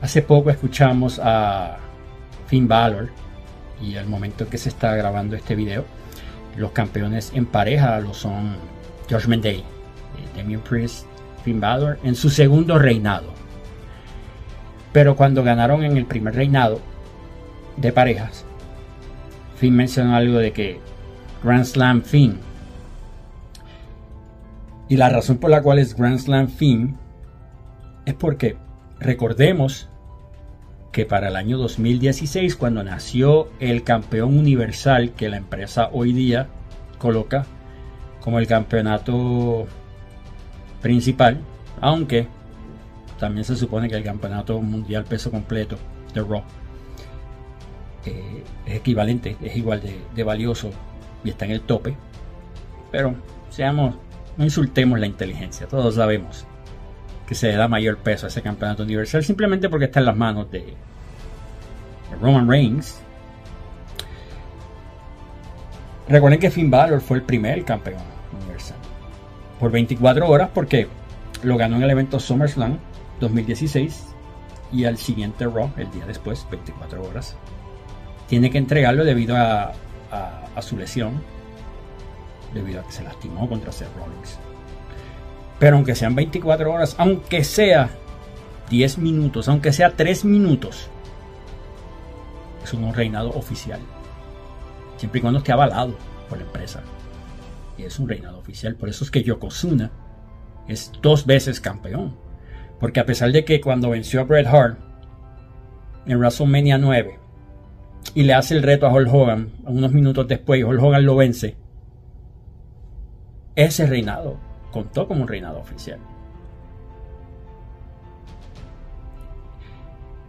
hace 0.00 0.22
poco 0.22 0.50
escuchamos 0.50 1.20
a 1.22 1.76
Finn 2.46 2.66
Balor 2.66 3.10
y 3.80 3.96
al 3.96 4.06
momento 4.06 4.44
en 4.44 4.50
que 4.50 4.58
se 4.58 4.68
está 4.68 4.94
grabando 4.96 5.36
este 5.36 5.54
video, 5.54 5.84
los 6.56 6.72
campeones 6.72 7.32
en 7.34 7.46
pareja 7.46 8.00
lo 8.00 8.14
son 8.14 8.56
Judgment 9.10 9.42
Day, 9.42 9.64
Damien 10.36 10.60
Priest, 10.60 11.06
Finn 11.44 11.60
Balor 11.60 11.98
en 12.04 12.14
su 12.14 12.30
segundo 12.30 12.78
reinado. 12.78 13.32
Pero 14.92 15.16
cuando 15.16 15.42
ganaron 15.42 15.84
en 15.84 15.96
el 15.96 16.06
primer 16.06 16.34
reinado, 16.34 16.80
de 17.76 17.92
parejas, 17.92 18.44
Finn 19.56 19.74
mencionó 19.74 20.14
algo 20.14 20.38
de 20.38 20.52
que 20.52 20.80
Grand 21.42 21.64
Slam 21.64 22.02
Finn. 22.02 22.38
Y 24.88 24.96
la 24.96 25.08
razón 25.08 25.38
por 25.38 25.50
la 25.50 25.62
cual 25.62 25.78
es 25.78 25.96
Grand 25.96 26.18
Slam 26.18 26.48
Finn 26.48 26.98
es 28.04 28.14
porque 28.14 28.56
recordemos 29.00 29.88
que 30.92 31.06
para 31.06 31.28
el 31.28 31.36
año 31.36 31.56
2016, 31.56 32.54
cuando 32.54 32.84
nació 32.84 33.48
el 33.58 33.82
campeón 33.82 34.38
universal 34.38 35.12
que 35.12 35.30
la 35.30 35.38
empresa 35.38 35.88
hoy 35.90 36.12
día 36.12 36.48
coloca 36.98 37.46
como 38.20 38.38
el 38.38 38.46
campeonato 38.46 39.66
principal, 40.82 41.40
aunque 41.80 42.28
también 43.18 43.44
se 43.44 43.56
supone 43.56 43.88
que 43.88 43.96
el 43.96 44.04
campeonato 44.04 44.60
mundial 44.60 45.04
peso 45.04 45.30
completo 45.30 45.76
de 46.14 46.20
Raw 46.20 46.42
es 48.04 48.74
equivalente, 48.74 49.36
es 49.40 49.56
igual 49.56 49.80
de, 50.14 50.24
valioso 50.24 50.70
y 51.24 51.30
está 51.30 51.46
en 51.46 51.52
el 51.52 51.62
tope. 51.62 51.96
Pero 52.90 53.14
seamos, 53.48 53.94
no 54.36 54.44
insultemos 54.44 55.00
la 55.00 55.06
inteligencia, 55.06 55.66
todos 55.66 55.94
sabemos 55.94 56.46
que 57.26 57.34
se 57.34 57.48
le 57.48 57.56
da 57.56 57.68
mayor 57.68 57.98
peso 57.98 58.26
a 58.26 58.28
ese 58.28 58.42
campeonato 58.42 58.82
universal 58.82 59.24
simplemente 59.24 59.68
porque 59.68 59.86
está 59.86 60.00
en 60.00 60.06
las 60.06 60.16
manos 60.16 60.50
de, 60.50 60.74
Roman 62.20 62.48
Reigns. 62.48 63.00
Recuerden 66.08 66.40
que 66.40 66.50
Finn 66.50 66.70
Balor 66.70 67.00
fue 67.00 67.18
el 67.18 67.22
primer 67.22 67.64
campeón 67.64 68.02
universal 68.38 68.76
por 69.58 69.70
24 69.70 70.28
horas 70.28 70.50
porque 70.52 70.88
lo 71.42 71.56
ganó 71.56 71.76
en 71.76 71.84
el 71.84 71.90
evento 71.90 72.18
SummerSlam 72.18 72.78
2016 73.20 74.08
y 74.72 74.84
al 74.84 74.98
siguiente 74.98 75.46
Raw 75.46 75.70
el 75.76 75.90
día 75.90 76.04
después, 76.06 76.46
24 76.50 77.02
horas, 77.02 77.36
tiene 78.28 78.50
que 78.50 78.58
entregarlo 78.58 79.04
debido 79.04 79.36
a, 79.36 79.72
su 80.60 80.76
lesión, 80.76 81.22
debido 82.52 82.80
a 82.80 82.84
que 82.84 82.92
se 82.92 83.02
lastimó 83.02 83.48
contra 83.48 83.72
Seth 83.72 83.88
Rollins. 83.96 84.38
Pero 85.62 85.76
aunque 85.76 85.94
sean 85.94 86.16
24 86.16 86.72
horas, 86.72 86.96
aunque 86.98 87.44
sea 87.44 87.88
10 88.68 88.98
minutos, 88.98 89.48
aunque 89.48 89.72
sea 89.72 89.94
3 89.94 90.24
minutos, 90.24 90.88
es 92.64 92.74
un 92.74 92.92
reinado 92.92 93.30
oficial. 93.30 93.78
Siempre 94.96 95.20
y 95.20 95.22
cuando 95.22 95.38
esté 95.38 95.52
avalado 95.52 95.94
por 96.28 96.38
la 96.38 96.46
empresa. 96.46 96.82
Es 97.78 98.00
un 98.00 98.08
reinado 98.08 98.40
oficial. 98.40 98.74
Por 98.74 98.88
eso 98.88 99.04
es 99.04 99.12
que 99.12 99.22
Yokozuna 99.22 99.92
es 100.66 100.90
dos 101.00 101.26
veces 101.26 101.60
campeón. 101.60 102.16
Porque 102.80 102.98
a 102.98 103.06
pesar 103.06 103.30
de 103.30 103.44
que 103.44 103.60
cuando 103.60 103.90
venció 103.90 104.20
a 104.20 104.24
Bret 104.24 104.48
Hart 104.48 104.80
en 106.06 106.18
WrestleMania 106.18 106.76
9 106.78 107.20
y 108.16 108.24
le 108.24 108.34
hace 108.34 108.56
el 108.56 108.64
reto 108.64 108.88
a 108.88 108.92
Hulk 108.92 109.14
Hogan 109.14 109.52
unos 109.62 109.92
minutos 109.92 110.26
después 110.26 110.58
y 110.58 110.64
Hulk 110.64 110.82
Hogan 110.82 111.06
lo 111.06 111.14
vence, 111.14 111.54
ese 113.54 113.86
reinado 113.86 114.50
contó 114.72 115.06
como 115.06 115.22
un 115.22 115.28
reinado 115.28 115.60
oficial. 115.60 116.00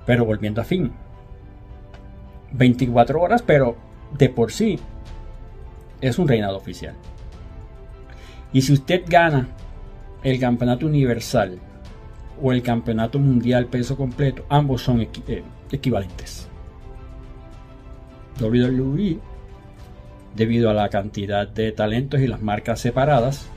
Pero 0.06 0.26
volviendo 0.26 0.62
a 0.62 0.66
fin, 0.66 0.92
24 2.52 3.20
horas, 3.22 3.42
pero 3.42 3.76
de 4.18 4.30
por 4.30 4.52
sí 4.52 4.80
es 6.02 6.20
un 6.20 6.28
reinado 6.28 6.58
oficial. 6.58 6.96
Y 8.52 8.62
si 8.62 8.74
usted 8.74 9.04
gana 9.08 9.48
el 10.24 10.40
campeonato 10.40 10.86
universal 10.86 11.58
o 12.42 12.52
el 12.52 12.62
campeonato 12.62 13.18
mundial 13.20 13.66
peso 13.68 13.96
completo, 13.96 14.46
ambos 14.50 14.82
son 14.82 15.02
eh, 15.02 15.44
equivalentes. 15.72 16.48
WWE, 18.40 19.20
debido 20.36 20.70
a 20.70 20.74
la 20.74 20.90
cantidad 20.90 21.48
de 21.48 21.72
talentos 21.72 22.20
y 22.20 22.28
las 22.28 22.42
marcas 22.42 22.80
separadas, 22.80 23.50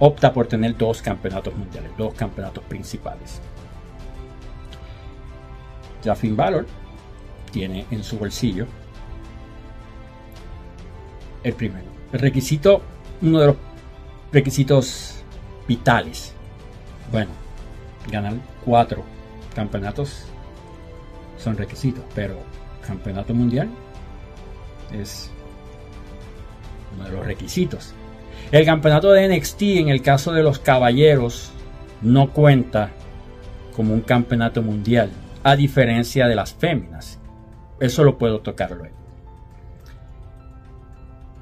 opta 0.00 0.32
por 0.32 0.46
tener 0.46 0.76
dos 0.76 1.00
campeonatos 1.00 1.54
mundiales, 1.54 1.92
dos 1.96 2.14
campeonatos 2.14 2.64
principales. 2.64 3.40
Ya 6.02 6.14
Finn 6.14 6.36
Balor 6.36 6.66
tiene 7.52 7.86
en 7.90 8.02
su 8.02 8.18
bolsillo 8.18 8.66
el 11.44 11.52
primero. 11.52 11.86
El 12.12 12.18
requisito, 12.18 12.82
uno 13.22 13.40
de 13.40 13.46
los 13.48 13.56
requisitos 14.32 15.22
vitales. 15.68 16.32
Bueno, 17.12 17.30
ganar 18.10 18.34
cuatro 18.64 19.04
campeonatos 19.54 20.24
son 21.36 21.56
requisitos, 21.56 22.04
pero 22.14 22.38
campeonato 22.86 23.34
mundial 23.34 23.68
es 24.92 25.30
uno 26.94 27.04
de 27.04 27.10
los 27.10 27.26
requisitos. 27.26 27.94
El 28.50 28.64
campeonato 28.64 29.12
de 29.12 29.28
NXT 29.28 29.62
en 29.62 29.88
el 29.88 30.02
caso 30.02 30.32
de 30.32 30.42
los 30.42 30.58
caballeros 30.58 31.52
no 32.02 32.32
cuenta 32.32 32.90
como 33.74 33.94
un 33.94 34.00
campeonato 34.00 34.62
mundial, 34.62 35.10
a 35.44 35.56
diferencia 35.56 36.26
de 36.26 36.34
las 36.34 36.52
féminas. 36.54 37.18
Eso 37.78 38.04
lo 38.04 38.18
puedo 38.18 38.40
tocar 38.40 38.72
luego. 38.72 38.96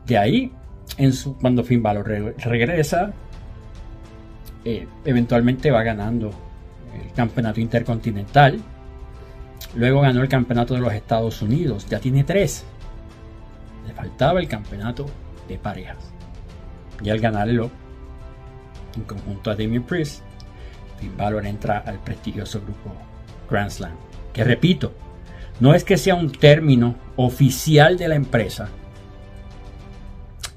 De 0.06 0.18
ahí, 0.18 0.52
cuando 1.40 1.64
Finn 1.64 1.82
Balor 1.82 2.06
regresa, 2.06 3.12
eh, 4.64 4.86
eventualmente 5.04 5.70
va 5.70 5.82
ganando 5.82 6.30
el 6.94 7.12
campeonato 7.12 7.60
intercontinental. 7.60 8.58
Luego 9.74 10.00
ganó 10.00 10.22
el 10.22 10.28
campeonato 10.28 10.74
de 10.74 10.80
los 10.80 10.92
Estados 10.92 11.42
Unidos. 11.42 11.86
Ya 11.88 11.98
tiene 11.98 12.24
tres 12.24 12.64
faltaba 13.98 14.38
el 14.38 14.46
campeonato 14.46 15.06
de 15.48 15.58
parejas. 15.58 15.96
Y 17.02 17.10
al 17.10 17.20
ganarlo, 17.20 17.70
en 18.96 19.04
conjunto 19.04 19.50
a 19.50 19.54
Damien 19.54 19.84
Priest, 19.84 20.22
Finn 20.98 21.16
Balor 21.16 21.46
entra 21.46 21.78
al 21.78 21.98
prestigioso 22.00 22.60
grupo 22.60 22.92
Grand 23.48 23.70
Slam. 23.70 23.92
Que 24.32 24.44
repito, 24.44 24.92
no 25.60 25.74
es 25.74 25.84
que 25.84 25.96
sea 25.96 26.14
un 26.14 26.30
término 26.30 26.94
oficial 27.16 27.96
de 27.96 28.08
la 28.08 28.14
empresa, 28.14 28.68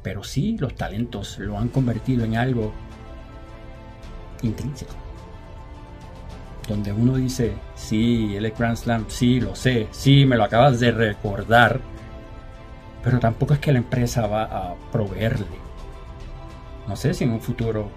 pero 0.03 0.24
sí 0.24 0.57
los 0.60 0.75
talentos 0.75 1.38
lo 1.39 1.57
han 1.57 1.69
convertido 1.69 2.25
en 2.25 2.38
algo 2.38 2.74
intrínseco. 4.41 4.93
Donde 6.67 6.91
uno 6.91 7.15
dice, 7.15 7.53
sí, 7.75 8.36
él 8.36 8.45
es 8.45 8.57
Grand 8.57 8.77
Slam, 8.77 9.05
sí, 9.07 9.39
lo 9.39 9.55
sé, 9.55 9.88
sí, 9.91 10.25
me 10.25 10.38
lo 10.38 10.43
acabas 10.43 10.79
de 10.79 10.91
recordar, 10.91 11.79
pero 13.03 13.19
tampoco 13.19 13.53
es 13.55 13.60
que 13.60 13.71
la 13.71 13.79
empresa 13.79 14.27
va 14.27 14.43
a 14.43 14.75
proveerle. 14.91 15.71
No 16.88 16.96
sé 16.96 17.14
si 17.14 17.24
en 17.24 17.32
un 17.32 17.42
futuro 17.42 17.90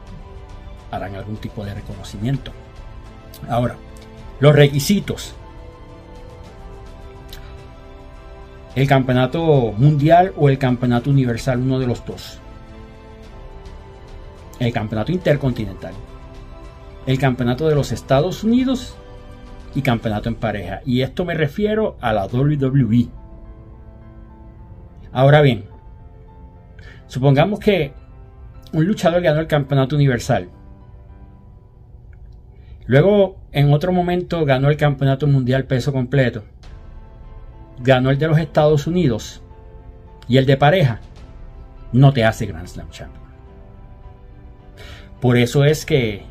harán 0.91 1.15
algún 1.15 1.37
tipo 1.37 1.65
de 1.65 1.75
reconocimiento. 1.75 2.53
Ahora, 3.49 3.77
los 4.41 4.55
requisitos. 4.55 5.35
El 8.75 8.89
campeonato 8.89 9.73
mundial 9.77 10.33
o 10.37 10.49
el 10.49 10.59
campeonato 10.59 11.11
universal, 11.11 11.61
uno 11.61 11.79
de 11.79 11.87
los 11.87 12.05
dos. 12.05 12.39
El 14.59 14.73
campeonato 14.73 15.13
intercontinental. 15.13 15.95
El 17.07 17.19
campeonato 17.19 17.69
de 17.69 17.75
los 17.75 17.93
Estados 17.93 18.43
Unidos 18.45 18.97
y 19.75 19.83
campeonato 19.83 20.29
en 20.29 20.37
pareja. 20.37 20.81
Y 20.85 21.03
esto 21.03 21.25
me 21.25 21.35
refiero 21.35 21.97
a 22.01 22.13
la 22.13 22.27
WWE. 22.27 23.09
Ahora 25.13 25.43
bien, 25.43 25.67
supongamos 27.07 27.61
que 27.61 27.93
un 28.75 28.87
luchador 28.87 29.23
ganó 29.23 29.41
el 29.41 29.47
campeonato 29.47 29.97
universal 29.97 30.51
Luego, 32.87 33.37
en 33.53 33.73
otro 33.73 33.93
momento, 33.93 34.45
ganó 34.45 34.69
el 34.69 34.77
Campeonato 34.77 35.27
Mundial 35.27 35.65
Peso 35.65 35.93
Completo. 35.93 36.45
Ganó 37.81 38.11
el 38.11 38.19
de 38.19 38.29
los 38.29 38.39
Estados 38.39 38.87
Unidos. 38.87 39.43
Y 40.29 40.37
el 40.37 40.47
de 40.47 40.57
pareja 40.57 41.01
no 41.93 42.13
te 42.13 42.25
hace 42.25 42.47
Grand 42.47 42.67
Slam 42.67 42.91
Champion. 42.91 43.25
Por 45.21 45.39
eso 45.39 45.65
es 45.65 45.87
que, 45.87 46.25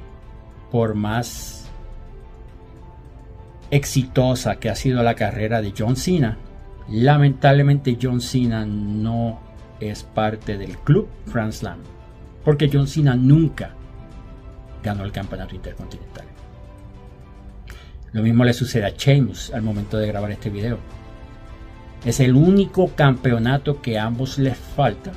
por 0.72 0.94
más 0.94 1.72
exitosa 3.72 4.58
que 4.58 4.70
ha 4.70 4.76
sido 4.76 5.02
la 5.02 5.16
carrera 5.16 5.62
de 5.62 5.74
John 5.76 5.96
Cena, 5.96 6.38
lamentablemente 6.88 7.98
John 8.00 8.22
Cena 8.22 8.66
no 8.66 9.40
es 9.80 10.04
parte 10.04 10.60
del 10.60 10.78
club 10.78 11.08
Grand 11.32 11.54
Slam. 11.54 11.93
Porque 12.44 12.70
John 12.72 12.88
Cena 12.88 13.16
nunca 13.16 13.72
ganó 14.84 15.06
el 15.06 15.12
campeonato 15.12 15.56
intercontinental. 15.56 16.26
Lo 18.12 18.22
mismo 18.22 18.44
le 18.44 18.54
sucede 18.54 18.86
a 18.86 18.90
Sheamus 18.90 19.52
al 19.54 19.64
momento 19.64 19.98
de 19.98 20.08
grabar 20.08 20.32
este 20.32 20.50
video. 20.50 20.78
Es 22.06 22.20
el 22.20 22.36
único 22.36 22.90
campeonato 22.90 23.82
que 23.82 23.98
a 23.98 24.06
ambos 24.06 24.38
les 24.38 24.58
falta 24.58 25.12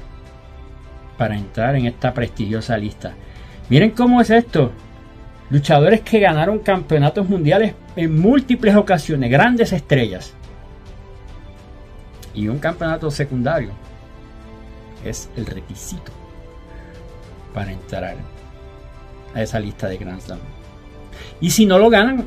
para 1.19 1.37
entrar 1.37 1.75
en 1.77 1.87
esta 1.87 2.15
prestigiosa 2.15 2.79
lista. 2.79 3.13
Miren 3.69 3.91
cómo 3.91 4.21
es 4.21 4.31
esto. 4.31 4.71
Luchadores 5.51 6.01
que 6.01 6.21
ganaron 6.21 6.61
campeonatos 6.61 7.29
mundiales 7.29 7.75
en 7.97 8.19
múltiples 8.19 8.77
ocasiones, 8.77 9.31
grandes 9.31 9.73
estrellas. 9.73 10.33
Y 12.35 12.49
un 12.49 12.59
campeonato 12.59 13.11
secundario 13.11 13.71
es 15.05 15.29
el 15.37 15.47
requisito 15.47 16.16
para 17.57 17.73
entrar 17.73 18.15
a 19.35 19.43
esa 19.43 19.59
lista 19.59 19.89
de 19.89 19.97
Grand 19.97 20.21
Slam. 20.21 20.39
Y 21.41 21.49
si 21.49 21.65
no 21.65 21.79
lo 21.79 21.89
ganan, 21.89 22.27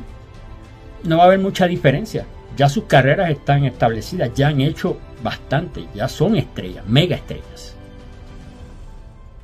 no 1.04 1.18
va 1.18 1.22
a 1.22 1.26
haber 1.26 1.38
mucha 1.38 1.68
diferencia. 1.68 2.26
Ya 2.56 2.68
sus 2.68 2.86
carreras 2.86 3.30
están 3.30 3.64
establecidas, 3.64 4.34
ya 4.34 4.48
han 4.48 4.60
hecho 4.60 4.98
bastante, 5.22 5.86
ya 5.94 6.08
son 6.08 6.34
estrellas, 6.34 6.84
mega 6.84 7.14
estrellas. 7.14 7.76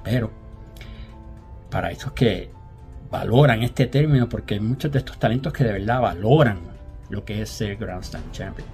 Pero 0.03 0.33
para 1.71 1.93
estos 1.93 2.11
que 2.11 2.51
valoran 3.09 3.63
este 3.63 3.87
término, 3.87 4.29
porque 4.29 4.55
hay 4.55 4.61
muchos 4.61 4.91
de 4.91 4.99
estos 4.99 5.21
talentos 5.21 5.53
que 5.53 5.63
de 5.63 5.71
verdad 5.71 6.01
valoran 6.01 6.59
lo 7.11 7.25
que 7.25 7.43
es 7.43 7.49
ser 7.49 7.77
Grand 7.77 8.03
Slam 8.03 8.33
Champion. 8.33 8.67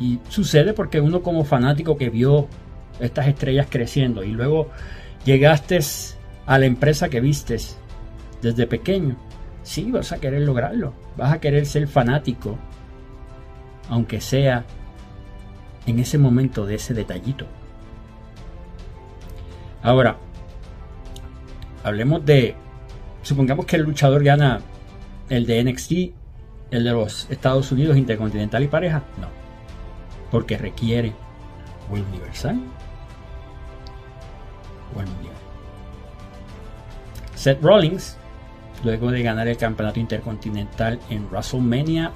Y 0.00 0.18
sucede 0.30 0.72
porque 0.72 0.98
uno 0.98 1.20
como 1.20 1.44
fanático 1.44 1.98
que 1.98 2.08
vio 2.08 2.48
estas 3.00 3.28
estrellas 3.28 3.66
creciendo 3.68 4.24
y 4.24 4.30
luego 4.30 4.70
llegaste 5.28 5.78
a 6.46 6.58
la 6.58 6.64
empresa 6.64 7.10
que 7.10 7.20
vistes 7.20 7.76
desde 8.40 8.66
pequeño, 8.66 9.16
sí 9.62 9.90
vas 9.90 10.10
a 10.12 10.18
querer 10.18 10.40
lograrlo, 10.40 10.94
vas 11.18 11.34
a 11.34 11.38
querer 11.38 11.66
ser 11.66 11.86
fanático, 11.86 12.56
aunque 13.90 14.22
sea 14.22 14.64
en 15.86 15.98
ese 15.98 16.16
momento 16.16 16.64
de 16.64 16.76
ese 16.76 16.94
detallito. 16.94 17.44
Ahora, 19.82 20.16
hablemos 21.84 22.24
de, 22.24 22.54
supongamos 23.22 23.66
que 23.66 23.76
el 23.76 23.82
luchador 23.82 24.24
gana 24.24 24.60
el 25.28 25.44
de 25.44 25.62
NXT, 25.62 25.92
el 26.70 26.84
de 26.84 26.92
los 26.92 27.30
Estados 27.30 27.70
Unidos, 27.70 27.98
Intercontinental 27.98 28.62
y 28.62 28.68
pareja, 28.68 29.02
no, 29.20 29.28
porque 30.30 30.56
requiere 30.56 31.12
o 31.90 31.94
universal 31.96 32.58
Seth 37.34 37.62
Rollins 37.62 38.16
luego 38.84 39.10
de 39.10 39.22
ganar 39.22 39.48
el 39.48 39.56
campeonato 39.56 40.00
intercontinental 40.00 40.98
en 41.10 41.26
WrestleMania 41.30 42.12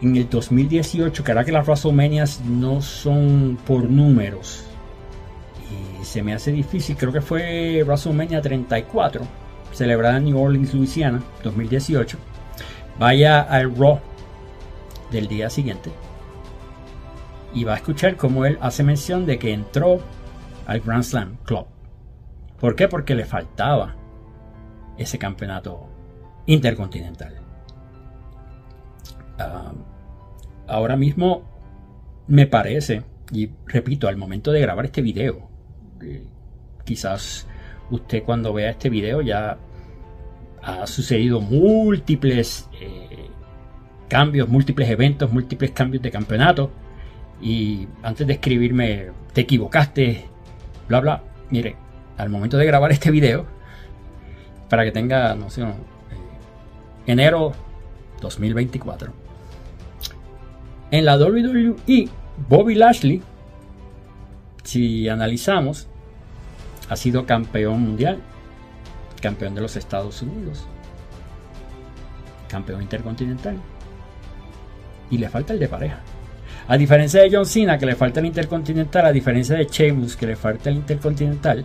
en 0.00 0.16
el 0.16 0.28
2018, 0.28 1.24
que 1.24 1.34
que 1.44 1.52
las 1.52 1.66
WrestleManias 1.66 2.40
no 2.40 2.80
son 2.80 3.58
por 3.66 3.88
números 3.90 4.64
y 6.00 6.04
se 6.04 6.22
me 6.22 6.34
hace 6.34 6.52
difícil, 6.52 6.96
creo 6.96 7.12
que 7.12 7.20
fue 7.20 7.82
WrestleMania 7.84 8.40
34, 8.40 9.22
celebrada 9.72 10.18
en 10.18 10.24
New 10.24 10.40
Orleans, 10.40 10.72
Louisiana, 10.72 11.22
2018. 11.42 12.16
Vaya 12.98 13.40
al 13.42 13.74
Raw 13.76 14.00
del 15.10 15.28
día 15.28 15.50
siguiente 15.50 15.90
y 17.54 17.64
va 17.64 17.74
a 17.74 17.76
escuchar 17.76 18.16
cómo 18.16 18.44
él 18.44 18.58
hace 18.60 18.82
mención 18.82 19.26
de 19.26 19.38
que 19.38 19.52
entró 19.52 20.00
al 20.66 20.80
Grand 20.80 21.04
Slam 21.04 21.36
Club. 21.44 21.66
¿Por 22.60 22.74
qué? 22.74 22.88
Porque 22.88 23.14
le 23.14 23.24
faltaba 23.24 23.94
ese 24.96 25.18
campeonato 25.18 25.88
intercontinental. 26.46 27.36
Ah, 29.38 29.72
ahora 30.66 30.96
mismo 30.96 31.42
me 32.26 32.46
parece, 32.46 33.02
y 33.32 33.50
repito, 33.66 34.08
al 34.08 34.16
momento 34.16 34.50
de 34.50 34.60
grabar 34.60 34.86
este 34.86 35.02
video, 35.02 35.48
quizás 36.84 37.46
usted 37.90 38.22
cuando 38.24 38.52
vea 38.52 38.70
este 38.70 38.90
video 38.90 39.22
ya 39.22 39.58
ha 40.62 40.86
sucedido 40.86 41.40
múltiples 41.40 42.68
eh, 42.80 43.28
cambios, 44.08 44.48
múltiples 44.48 44.88
eventos, 44.90 45.32
múltiples 45.32 45.70
cambios 45.70 46.02
de 46.02 46.10
campeonato. 46.10 46.70
Y 47.40 47.86
antes 48.02 48.26
de 48.26 48.32
escribirme, 48.34 49.06
te 49.32 49.42
equivocaste, 49.42 50.24
bla, 50.88 51.00
bla. 51.00 51.22
Mire, 51.50 51.76
al 52.18 52.28
momento 52.28 52.58
de 52.58 52.66
grabar 52.66 52.92
este 52.92 53.10
video, 53.10 53.46
para 54.68 54.84
que 54.84 54.92
tenga 54.92 55.34
noción. 55.34 55.70
Eh, 55.70 55.74
enero 57.06 57.52
2024. 58.20 59.12
En 60.90 61.04
la 61.04 61.16
WWE, 61.16 62.08
Bobby 62.48 62.74
Lashley, 62.74 63.22
si 64.64 65.08
analizamos, 65.08 65.86
ha 66.88 66.96
sido 66.96 67.24
campeón 67.24 67.82
mundial, 67.82 68.18
campeón 69.20 69.54
de 69.54 69.60
los 69.60 69.76
Estados 69.76 70.22
Unidos, 70.22 70.66
campeón 72.48 72.82
intercontinental. 72.82 73.56
Y 75.10 75.18
le 75.18 75.28
falta 75.28 75.54
el 75.54 75.58
de 75.58 75.68
pareja. 75.68 76.00
A 76.66 76.76
diferencia 76.76 77.22
de 77.22 77.30
John 77.34 77.46
Cena, 77.46 77.78
que 77.78 77.86
le 77.86 77.96
falta 77.96 78.20
el 78.20 78.26
intercontinental, 78.26 79.06
a 79.06 79.12
diferencia 79.12 79.56
de 79.56 79.64
Sheamus, 79.64 80.16
que 80.16 80.26
le 80.26 80.36
falta 80.36 80.68
el 80.68 80.76
intercontinental, 80.76 81.64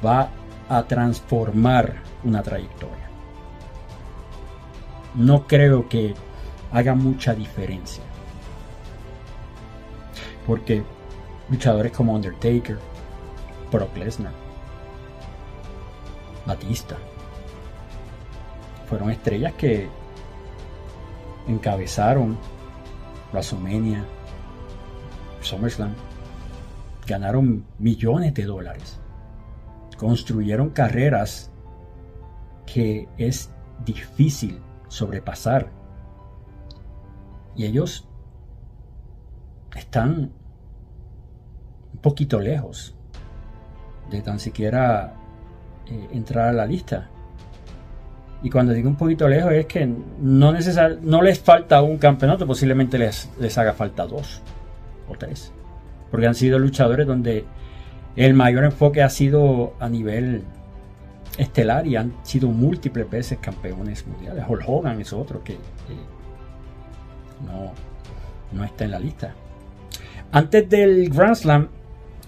va 0.05 0.31
a 0.69 0.83
transformar 0.85 1.97
una 2.23 2.43
trayectoria. 2.43 3.09
No 5.15 5.47
creo 5.47 5.89
que 5.89 6.15
haga 6.73 6.95
mucha 6.95 7.35
diferencia. 7.35 8.05
Porque 10.47 10.83
luchadores 11.51 11.93
como 11.93 12.15
Undertaker, 12.15 12.79
Brock 13.73 13.97
Lesnar, 13.97 14.33
Batista, 16.47 16.97
fueron 18.89 19.11
estrellas 19.11 19.53
que 19.55 19.89
encabezaron 21.47 22.39
WrestleMania, 23.33 24.05
SummerSlam, 25.43 25.95
ganaron 27.07 27.65
millones 27.79 28.35
de 28.35 28.45
dólares, 28.45 29.01
construyeron 29.97 30.71
carreras 30.71 31.51
que 32.67 33.09
es 33.17 33.51
difícil 33.85 34.61
sobrepasar 34.89 35.71
y 37.57 37.65
ellos 37.65 38.09
están 39.77 40.33
un 41.93 42.01
poquito 42.01 42.41
lejos 42.41 42.95
de 44.11 44.23
tan 44.23 44.39
siquiera 44.39 45.15
eh, 45.87 46.09
entrar 46.13 46.49
a 46.49 46.53
la 46.53 46.67
lista. 46.67 47.11
Y 48.43 48.51
cuando 48.51 48.73
digo 48.73 48.89
un 48.89 48.97
poquito 48.97 49.29
lejos 49.29 49.53
es 49.53 49.67
que 49.67 49.87
no, 49.87 50.55
no 51.03 51.23
les 51.23 51.41
falta 51.41 51.83
un 51.83 51.99
campeonato, 51.99 52.47
posiblemente 52.47 52.97
les, 52.99 53.29
les 53.39 53.59
haga 53.59 53.73
falta 53.73 54.07
dos 54.07 54.43
o 55.09 55.17
tres. 55.17 55.53
Porque 56.11 56.27
han 56.27 56.35
sido 56.35 56.59
luchadores 56.59 57.07
donde 57.07 57.45
el 58.17 58.35
mayor 58.35 58.65
enfoque 58.65 59.03
ha 59.03 59.11
sido 59.11 59.75
a 59.81 59.89
nivel 59.89 60.43
estelar 61.37 61.87
y 61.87 61.97
han 61.97 62.15
sido 62.23 62.49
múltiples 62.49 63.09
veces 63.11 63.39
campeones 63.39 64.07
mundiales. 64.07 64.45
Hulk 64.49 64.65
Hogan 64.67 65.01
es 65.01 65.13
otro 65.13 65.43
que 65.43 65.57
no, 67.47 67.73
no 68.53 68.65
está 68.65 68.85
en 68.85 68.91
la 68.93 68.99
lista. 68.99 69.35
Antes 70.33 70.69
del 70.69 71.09
Grand 71.11 71.35
Slam, 71.35 71.69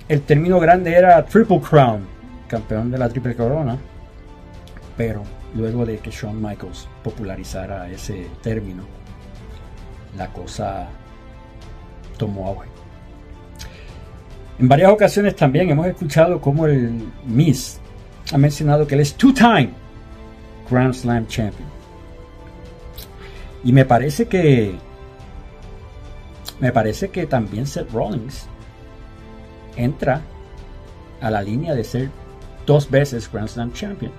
el 0.08 0.22
término 0.22 0.58
grande 0.58 0.92
era 0.92 1.24
Triple 1.24 1.60
Crown, 1.60 2.00
campeón 2.48 2.90
de 2.90 2.98
la 2.98 3.08
Triple 3.08 3.34
Corona. 3.34 3.76
Pero 4.96 5.22
luego 5.54 5.84
de 5.84 5.98
que 5.98 6.10
Shawn 6.10 6.40
Michaels 6.40 6.88
popularizara 7.02 7.90
ese 7.90 8.26
término, 8.42 8.84
la 10.16 10.32
cosa 10.32 10.88
tomó 12.16 12.48
auge. 12.48 12.68
En 14.58 14.68
varias 14.68 14.92
ocasiones 14.92 15.34
también 15.36 15.70
hemos 15.70 15.86
escuchado 15.86 16.40
cómo 16.40 16.66
el 16.66 17.10
Miss 17.24 17.80
ha 18.32 18.38
mencionado 18.38 18.86
que 18.86 18.94
él 18.94 19.00
es 19.00 19.14
two-time 19.14 19.70
Grand 20.70 20.92
Slam 20.94 21.26
Champion. 21.26 21.68
Y 23.64 23.72
me 23.72 23.84
parece 23.84 24.26
que 24.26 24.74
me 26.60 26.72
parece 26.72 27.08
que 27.08 27.26
también 27.26 27.66
Seth 27.66 27.90
Rollins 27.90 28.46
entra 29.76 30.20
a 31.20 31.30
la 31.30 31.42
línea 31.42 31.74
de 31.74 31.84
ser 31.84 32.10
dos 32.66 32.90
veces 32.90 33.30
Grand 33.32 33.48
Slam 33.48 33.72
Champion. 33.72 34.12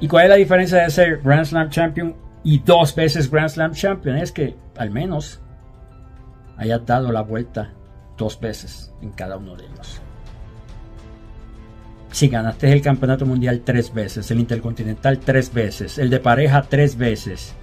¿Y 0.00 0.08
cuál 0.08 0.24
es 0.24 0.30
la 0.30 0.36
diferencia 0.36 0.82
de 0.82 0.90
ser 0.90 1.20
Grand 1.22 1.46
Slam 1.46 1.70
Champion 1.70 2.14
y 2.44 2.58
dos 2.58 2.94
veces 2.94 3.30
Grand 3.30 3.48
Slam 3.48 3.72
Champion? 3.72 4.16
Es 4.16 4.30
que 4.30 4.56
al 4.76 4.90
menos 4.90 5.40
hayas 6.56 6.84
dado 6.84 7.12
la 7.12 7.22
vuelta 7.22 7.72
dos 8.16 8.38
veces 8.38 8.92
en 9.00 9.10
cada 9.10 9.36
uno 9.36 9.56
de 9.56 9.64
ellos. 9.64 10.00
Si 12.12 12.28
ganaste 12.28 12.72
el 12.72 12.80
campeonato 12.80 13.26
mundial 13.26 13.62
tres 13.64 13.92
veces, 13.92 14.30
el 14.30 14.40
intercontinental 14.40 15.18
tres 15.18 15.52
veces, 15.52 15.98
el 15.98 16.08
de 16.08 16.20
pareja 16.20 16.62
tres 16.62 16.96
veces, 16.96 17.54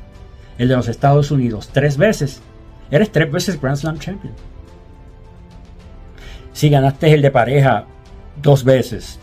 el 0.57 0.67
de 0.67 0.75
los 0.75 0.87
Estados 0.87 1.31
Unidos 1.31 1.69
tres 1.71 1.97
veces, 1.97 2.41
eres 2.91 3.11
tres 3.11 3.31
veces 3.31 3.59
Grand 3.59 3.77
Slam 3.77 3.99
Champion. 3.99 4.33
Si 6.51 6.69
ganaste 6.69 7.13
el 7.13 7.21
de 7.21 7.31
pareja 7.31 7.85
dos 8.41 8.63
veces, 8.63 9.19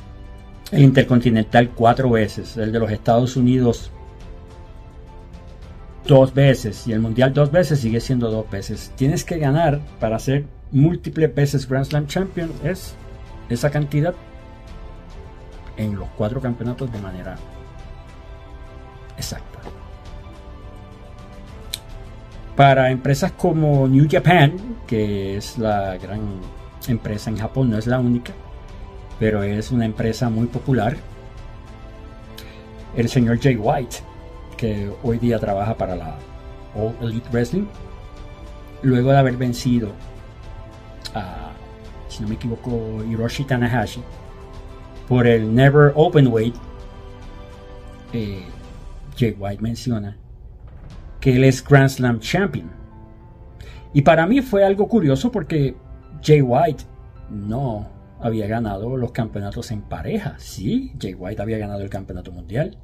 el 0.72 0.82
Intercontinental 0.82 1.70
cuatro 1.70 2.10
veces, 2.10 2.56
el 2.56 2.72
de 2.72 2.78
los 2.78 2.90
Estados 2.90 3.36
Unidos 3.36 3.90
dos 6.06 6.32
veces 6.32 6.86
y 6.86 6.92
el 6.92 7.00
Mundial 7.00 7.32
dos 7.32 7.50
veces 7.50 7.80
sigue 7.80 8.00
siendo 8.00 8.30
dos 8.30 8.48
veces. 8.50 8.92
Tienes 8.96 9.24
que 9.24 9.38
ganar 9.38 9.80
para 9.98 10.18
ser 10.18 10.46
múltiples 10.72 11.34
veces 11.34 11.68
Grand 11.68 11.86
Slam 11.86 12.06
Champion 12.06 12.50
es 12.64 12.94
esa 13.48 13.70
cantidad 13.70 14.14
en 15.76 15.96
los 15.96 16.08
cuatro 16.16 16.40
campeonatos 16.40 16.90
de 16.92 17.00
manera 17.00 17.36
exacta. 19.16 19.58
Para 22.56 22.90
empresas 22.90 23.32
como 23.32 23.88
New 23.88 24.06
Japan, 24.10 24.56
que 24.86 25.36
es 25.36 25.56
la 25.58 25.96
gran 25.96 26.20
empresa 26.88 27.30
en 27.30 27.38
Japón, 27.38 27.70
no 27.70 27.78
es 27.78 27.86
la 27.86 27.98
única, 27.98 28.34
pero 29.20 29.42
es 29.42 29.70
una 29.70 29.84
empresa 29.84 30.30
muy 30.30 30.46
popular. 30.46 30.96
El 32.96 33.08
señor 33.08 33.38
Jay 33.38 33.54
White, 33.54 33.98
que 34.56 34.90
hoy 35.04 35.18
día 35.18 35.38
trabaja 35.38 35.76
para 35.76 35.94
la 35.94 36.16
All 36.74 36.96
Elite 37.02 37.28
Wrestling, 37.30 37.66
luego 38.82 39.12
de 39.12 39.18
haber 39.18 39.36
vencido 39.36 39.92
a, 41.14 41.52
si 42.08 42.22
no 42.22 42.28
me 42.30 42.34
equivoco, 42.34 43.04
Hiroshi 43.04 43.44
Tanahashi 43.44 44.02
por 45.06 45.26
el 45.26 45.54
Never 45.54 45.92
Open 45.96 46.28
Weight, 46.28 46.54
eh, 48.12 48.42
Jay 49.18 49.36
White 49.38 49.60
menciona 49.60 50.16
que 51.20 51.36
él 51.36 51.44
es 51.44 51.62
Grand 51.62 51.90
Slam 51.90 52.20
Champion. 52.20 52.70
Y 53.92 54.02
para 54.02 54.26
mí 54.26 54.40
fue 54.40 54.64
algo 54.64 54.88
curioso 54.88 55.30
porque 55.30 55.76
Jay 56.22 56.40
White 56.40 56.84
no 57.28 57.99
había 58.20 58.46
ganado 58.46 58.96
los 58.96 59.12
campeonatos 59.12 59.70
en 59.70 59.82
pareja. 59.82 60.34
Sí, 60.38 60.92
Jay 61.00 61.14
White 61.14 61.42
había 61.42 61.58
ganado 61.58 61.82
el 61.82 61.90
campeonato 61.90 62.32
mundial 62.32 62.76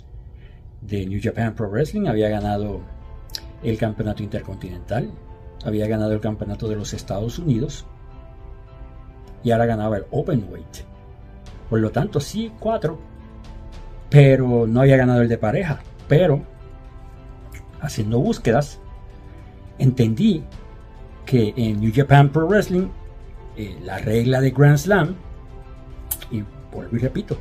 de 0.81 1.07
New 1.07 1.21
Japan 1.23 1.55
Pro 1.55 1.69
Wrestling, 1.71 2.07
había 2.07 2.29
ganado 2.29 2.81
el 3.63 3.79
campeonato 3.79 4.23
intercontinental, 4.23 5.11
había 5.65 5.87
ganado 5.87 6.13
el 6.13 6.21
campeonato 6.21 6.69
de 6.69 6.77
los 6.77 6.95
Estados 6.95 7.39
Unidos 7.39 7.87
y 9.43 9.51
ahora 9.51 9.67
ganaba 9.67 9.99
el 9.99 10.07
Open 10.11 10.47
Weight. 10.51 10.85
Por 11.69 11.81
lo 11.81 11.91
tanto, 11.91 12.21
sí, 12.21 12.53
cuatro, 12.59 12.99
pero 14.09 14.67
no 14.67 14.81
había 14.81 14.97
ganado 14.97 15.23
el 15.23 15.29
de 15.29 15.39
pareja. 15.39 15.81
Pero, 16.09 16.43
haciendo 17.81 18.21
búsquedas, 18.21 18.81
entendí 19.79 20.45
que 21.25 21.53
en 21.57 21.81
New 21.81 21.93
Japan 21.95 22.31
Pro 22.31 22.47
Wrestling 22.47 22.89
eh, 23.57 23.77
la 23.83 23.99
regla 23.99 24.41
de 24.41 24.51
Grand 24.51 24.79
Slam 24.79 25.17
y 26.31 26.43
vuelvo 26.73 26.97
y 26.97 26.99
repito, 26.99 27.37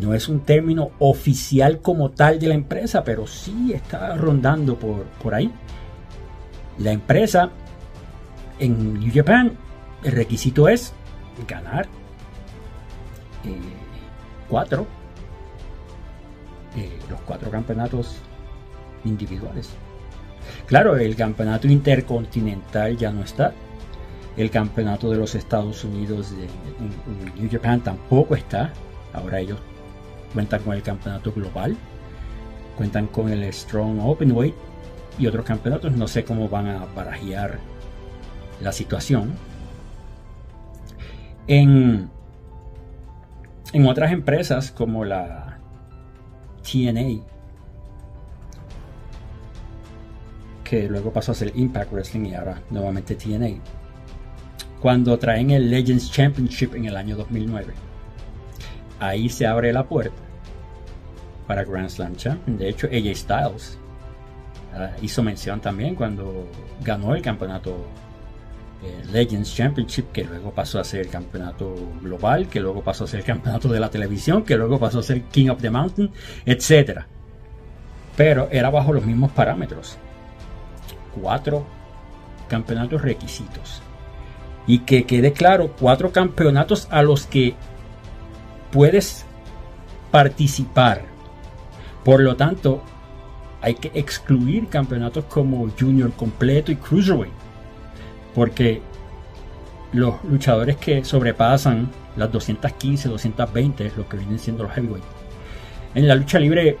no 0.00 0.14
es 0.14 0.28
un 0.28 0.40
término 0.40 0.90
oficial 0.98 1.80
como 1.80 2.10
tal 2.10 2.38
de 2.38 2.48
la 2.48 2.54
empresa, 2.54 3.04
pero 3.04 3.26
sí 3.26 3.72
está 3.72 4.16
rondando 4.16 4.76
por, 4.78 5.04
por 5.22 5.34
ahí. 5.34 5.52
La 6.78 6.90
empresa 6.90 7.50
en 8.58 8.98
New 8.98 9.12
Japan, 9.14 9.52
el 10.02 10.12
requisito 10.12 10.68
es 10.68 10.92
ganar 11.46 11.86
eh, 13.44 13.58
cuatro, 14.48 14.86
eh, 16.76 16.98
los 17.08 17.20
cuatro 17.20 17.50
campeonatos 17.50 18.16
individuales. 19.04 19.70
Claro, 20.66 20.96
el 20.96 21.14
campeonato 21.14 21.68
intercontinental 21.68 22.96
ya 22.96 23.10
no 23.10 23.22
está, 23.22 23.52
el 24.36 24.50
campeonato 24.50 25.10
de 25.10 25.16
los 25.16 25.34
Estados 25.34 25.84
Unidos 25.84 26.32
de, 26.36 26.48
New 27.40 27.50
Japan 27.50 27.80
tampoco 27.80 28.34
está. 28.34 28.72
Ahora 29.12 29.40
ellos 29.40 29.58
cuentan 30.32 30.62
con 30.62 30.74
el 30.74 30.82
campeonato 30.82 31.32
global, 31.32 31.76
cuentan 32.76 33.06
con 33.06 33.28
el 33.30 33.52
Strong 33.52 34.00
Open 34.00 34.32
Weight 34.32 34.54
y 35.18 35.26
otros 35.26 35.44
campeonatos. 35.44 35.92
No 35.92 36.08
sé 36.08 36.24
cómo 36.24 36.48
van 36.48 36.66
a 36.68 36.84
barajear 36.86 37.58
la 38.60 38.72
situación. 38.72 39.32
En, 41.46 42.10
en 43.72 43.86
otras 43.86 44.12
empresas 44.12 44.72
como 44.72 45.04
la 45.04 45.58
TNA, 46.62 47.22
que 50.64 50.88
luego 50.88 51.12
pasó 51.12 51.32
a 51.32 51.34
ser 51.34 51.52
Impact 51.54 51.92
Wrestling 51.92 52.24
y 52.26 52.34
ahora 52.34 52.62
nuevamente 52.70 53.14
TNA, 53.14 53.60
cuando 54.84 55.18
traen 55.18 55.50
el 55.50 55.70
Legends 55.70 56.12
Championship 56.12 56.74
en 56.74 56.84
el 56.84 56.94
año 56.98 57.16
2009, 57.16 57.72
ahí 59.00 59.30
se 59.30 59.46
abre 59.46 59.72
la 59.72 59.84
puerta 59.84 60.20
para 61.46 61.64
Grand 61.64 61.88
Slam 61.88 62.14
Champion. 62.16 62.58
De 62.58 62.68
hecho, 62.68 62.88
AJ 62.88 63.16
Styles 63.16 63.78
ah, 64.74 64.90
hizo 65.00 65.22
mención 65.22 65.62
también 65.62 65.94
cuando 65.94 66.50
ganó 66.82 67.14
el 67.14 67.22
campeonato 67.22 67.86
eh, 68.82 69.06
Legends 69.10 69.54
Championship, 69.56 70.12
que 70.12 70.24
luego 70.24 70.50
pasó 70.50 70.78
a 70.78 70.84
ser 70.84 71.00
el 71.00 71.08
campeonato 71.08 71.74
global, 72.02 72.46
que 72.50 72.60
luego 72.60 72.84
pasó 72.84 73.04
a 73.04 73.06
ser 73.06 73.20
el 73.20 73.26
campeonato 73.26 73.68
de 73.68 73.80
la 73.80 73.88
televisión, 73.88 74.44
que 74.44 74.58
luego 74.58 74.78
pasó 74.78 74.98
a 74.98 75.02
ser 75.02 75.22
King 75.22 75.48
of 75.48 75.62
the 75.62 75.70
Mountain, 75.70 76.10
etc. 76.44 77.04
Pero 78.18 78.48
era 78.50 78.68
bajo 78.68 78.92
los 78.92 79.06
mismos 79.06 79.32
parámetros. 79.32 79.96
Cuatro 81.18 81.64
campeonatos 82.50 83.00
requisitos. 83.00 83.80
Y 84.66 84.80
que 84.80 85.04
quede 85.04 85.32
claro, 85.32 85.72
cuatro 85.78 86.12
campeonatos 86.12 86.88
a 86.90 87.02
los 87.02 87.26
que 87.26 87.54
puedes 88.72 89.24
participar. 90.10 91.02
Por 92.04 92.20
lo 92.20 92.36
tanto, 92.36 92.82
hay 93.60 93.74
que 93.74 93.90
excluir 93.94 94.68
campeonatos 94.68 95.24
como 95.24 95.70
Junior 95.78 96.12
completo 96.12 96.72
y 96.72 96.76
Cruiserweight. 96.76 97.32
Porque 98.34 98.82
los 99.92 100.22
luchadores 100.24 100.76
que 100.76 101.04
sobrepasan 101.04 101.88
las 102.16 102.30
215, 102.30 103.08
220, 103.08 103.92
lo 103.96 104.08
que 104.08 104.16
vienen 104.16 104.38
siendo 104.38 104.64
los 104.64 104.72
heavyweight. 104.72 105.04
En 105.94 106.08
la 106.08 106.14
lucha 106.14 106.38
libre 106.38 106.76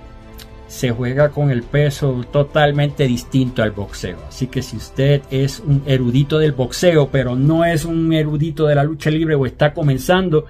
se 0.74 0.90
juega 0.90 1.30
con 1.30 1.52
el 1.52 1.62
peso 1.62 2.24
totalmente 2.32 3.06
distinto 3.06 3.62
al 3.62 3.70
boxeo. 3.70 4.18
Así 4.26 4.48
que 4.48 4.60
si 4.60 4.76
usted 4.76 5.22
es 5.30 5.60
un 5.60 5.84
erudito 5.86 6.36
del 6.40 6.50
boxeo, 6.50 7.10
pero 7.12 7.36
no 7.36 7.64
es 7.64 7.84
un 7.84 8.12
erudito 8.12 8.66
de 8.66 8.74
la 8.74 8.82
lucha 8.82 9.08
libre 9.08 9.36
o 9.36 9.46
está 9.46 9.72
comenzando 9.72 10.46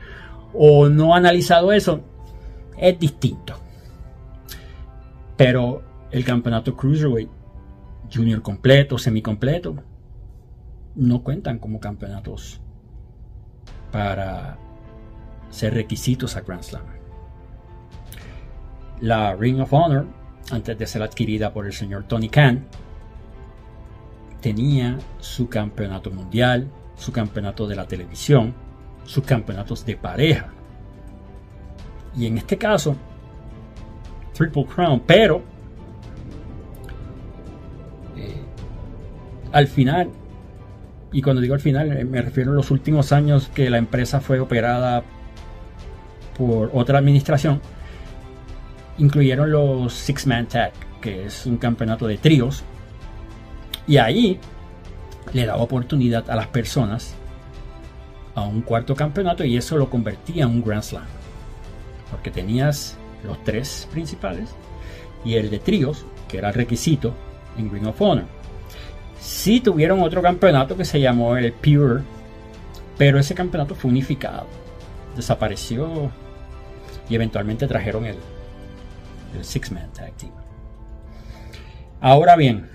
o 0.54 0.88
no 0.88 1.12
ha 1.12 1.18
analizado 1.18 1.72
eso, 1.72 2.00
es 2.78 2.98
distinto. 2.98 3.54
Pero 5.36 5.82
el 6.10 6.24
campeonato 6.24 6.74
Cruiserweight, 6.74 7.28
Junior 8.10 8.40
completo, 8.40 8.96
semicompleto, 8.96 9.76
no 10.94 11.22
cuentan 11.22 11.58
como 11.58 11.78
campeonatos 11.78 12.62
para 13.92 14.56
ser 15.50 15.74
requisitos 15.74 16.34
a 16.34 16.40
Grand 16.40 16.62
Slam. 16.62 16.93
La 19.04 19.34
Ring 19.34 19.60
of 19.60 19.70
Honor, 19.70 20.06
antes 20.50 20.78
de 20.78 20.86
ser 20.86 21.02
adquirida 21.02 21.52
por 21.52 21.66
el 21.66 21.74
señor 21.74 22.04
Tony 22.04 22.30
Khan, 22.30 22.64
tenía 24.40 24.98
su 25.18 25.46
campeonato 25.50 26.10
mundial, 26.10 26.70
su 26.96 27.12
campeonato 27.12 27.66
de 27.66 27.76
la 27.76 27.86
televisión, 27.86 28.54
sus 29.04 29.22
campeonatos 29.22 29.84
de 29.84 29.96
pareja. 29.96 30.48
Y 32.16 32.26
en 32.26 32.38
este 32.38 32.56
caso, 32.56 32.96
Triple 34.32 34.64
Crown, 34.64 35.02
pero 35.06 35.42
eh, 38.16 38.40
al 39.52 39.66
final, 39.66 40.08
y 41.12 41.20
cuando 41.20 41.42
digo 41.42 41.52
al 41.52 41.60
final, 41.60 41.92
eh, 41.92 42.06
me 42.06 42.22
refiero 42.22 42.52
a 42.52 42.54
los 42.54 42.70
últimos 42.70 43.12
años 43.12 43.50
que 43.54 43.68
la 43.68 43.76
empresa 43.76 44.22
fue 44.22 44.40
operada 44.40 45.02
por 46.38 46.70
otra 46.72 47.00
administración, 47.00 47.60
incluyeron 48.98 49.50
los 49.50 49.92
Six 49.92 50.26
Man 50.26 50.46
Tag, 50.46 50.72
que 51.00 51.26
es 51.26 51.46
un 51.46 51.56
campeonato 51.56 52.06
de 52.06 52.18
tríos, 52.18 52.62
y 53.86 53.98
ahí 53.98 54.38
le 55.32 55.46
daba 55.46 55.62
oportunidad 55.62 56.30
a 56.30 56.36
las 56.36 56.46
personas 56.48 57.14
a 58.34 58.42
un 58.42 58.62
cuarto 58.62 58.94
campeonato 58.94 59.44
y 59.44 59.56
eso 59.56 59.76
lo 59.76 59.90
convertía 59.90 60.44
en 60.44 60.50
un 60.50 60.64
Grand 60.64 60.82
Slam. 60.82 61.04
Porque 62.10 62.30
tenías 62.30 62.96
los 63.24 63.42
tres 63.44 63.88
principales 63.90 64.50
y 65.24 65.34
el 65.34 65.50
de 65.50 65.58
tríos, 65.58 66.04
que 66.28 66.38
era 66.38 66.52
requisito 66.52 67.14
en 67.58 67.70
Ring 67.70 67.86
of 67.86 68.00
Honor. 68.00 68.24
Sí 69.20 69.60
tuvieron 69.60 70.02
otro 70.02 70.20
campeonato 70.20 70.76
que 70.76 70.84
se 70.84 71.00
llamó 71.00 71.36
el 71.36 71.52
Pure, 71.52 72.02
pero 72.98 73.18
ese 73.18 73.34
campeonato 73.34 73.74
fue 73.74 73.90
unificado. 73.90 74.46
Desapareció 75.16 76.10
y 77.08 77.14
eventualmente 77.14 77.66
trajeron 77.66 78.04
el, 78.04 78.16
el 79.36 79.44
Six 79.44 79.72
Man. 79.72 79.90
Ahora 82.00 82.36
bien, 82.36 82.68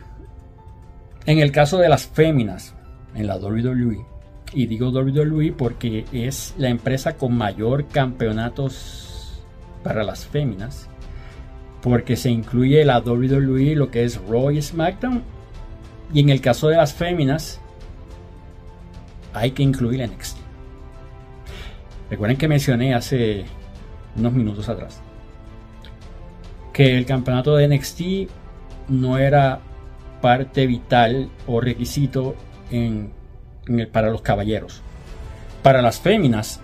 en 1.26 1.40
el 1.40 1.52
caso 1.52 1.78
de 1.78 1.90
las 1.90 2.08
féminas 2.08 2.74
en 3.14 3.28
la 3.28 3.38
WWE, 3.38 4.06
y 4.54 4.66
digo 4.66 4.90
WWE 4.90 5.54
porque 5.54 6.06
es 6.12 6.56
la 6.58 6.70
empresa 6.70 7.16
con 7.16 7.38
mayor 7.38 7.88
campeonatos 7.88 9.44
para 9.84 10.04
las 10.04 10.26
féminas. 10.26 10.90
Porque 11.82 12.18
se 12.18 12.30
incluye 12.30 12.84
la 12.84 13.00
WWE, 13.00 13.76
lo 13.76 13.90
que 13.90 14.04
es 14.04 14.20
Raw 14.28 14.52
y 14.52 14.62
SmackDown. 14.62 15.24
Y 16.14 16.20
en 16.20 16.30
el 16.30 16.42
caso 16.42 16.68
de 16.68 16.76
las 16.76 16.94
féminas, 16.94 17.62
hay 19.34 19.52
que 19.52 19.64
incluir 19.64 20.06
NXT. 20.06 20.38
Recuerden 22.10 22.38
que 22.38 22.48
mencioné 22.48 22.96
hace 22.96 23.46
unos 24.18 24.34
minutos 24.34 24.68
atrás 24.68 25.02
que 26.74 26.98
el 26.98 27.06
campeonato 27.06 27.56
de 27.56 27.68
NXT 27.68 28.02
no 28.90 29.18
era 29.18 29.60
parte 30.22 30.68
vital 30.68 31.30
o 31.48 31.62
requisito 31.62 32.36
para 33.92 34.10
los 34.10 34.22
caballeros. 34.22 34.82
Para 35.64 35.82
las 35.82 36.00
féminas, 36.00 36.62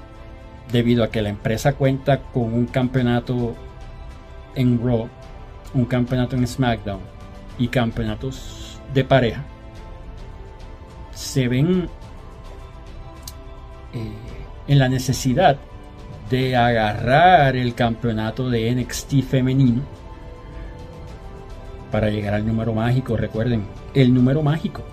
debido 0.71 1.03
a 1.03 1.09
que 1.09 1.21
la 1.21 1.29
empresa 1.29 1.73
cuenta 1.73 2.21
con 2.21 2.53
un 2.53 2.65
campeonato 2.65 3.55
en 4.55 4.79
Raw, 4.83 5.09
un 5.73 5.85
campeonato 5.85 6.35
en 6.35 6.47
SmackDown 6.47 7.01
y 7.57 7.67
campeonatos 7.67 8.79
de 8.93 9.03
pareja, 9.03 9.43
se 11.13 11.47
ven 11.47 11.89
eh, 13.93 14.11
en 14.67 14.79
la 14.79 14.89
necesidad 14.89 15.57
de 16.29 16.55
agarrar 16.55 17.55
el 17.55 17.75
campeonato 17.75 18.49
de 18.49 18.73
NXT 18.73 19.21
femenino 19.23 19.81
para 21.91 22.09
llegar 22.09 22.33
al 22.33 22.45
número 22.45 22.73
mágico. 22.73 23.15
Recuerden, 23.15 23.65
el 23.93 24.13
número 24.13 24.41
mágico 24.41 24.83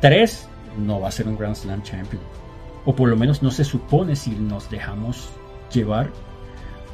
3 0.00 0.48
no 0.78 1.00
va 1.00 1.08
a 1.08 1.12
ser 1.12 1.28
un 1.28 1.36
Grand 1.36 1.56
Slam 1.56 1.82
Champion. 1.82 2.22
O 2.84 2.94
por 2.94 3.08
lo 3.08 3.16
menos 3.16 3.42
no 3.42 3.50
se 3.50 3.64
supone 3.64 4.16
si 4.16 4.30
nos 4.30 4.70
dejamos 4.70 5.28
llevar 5.72 6.10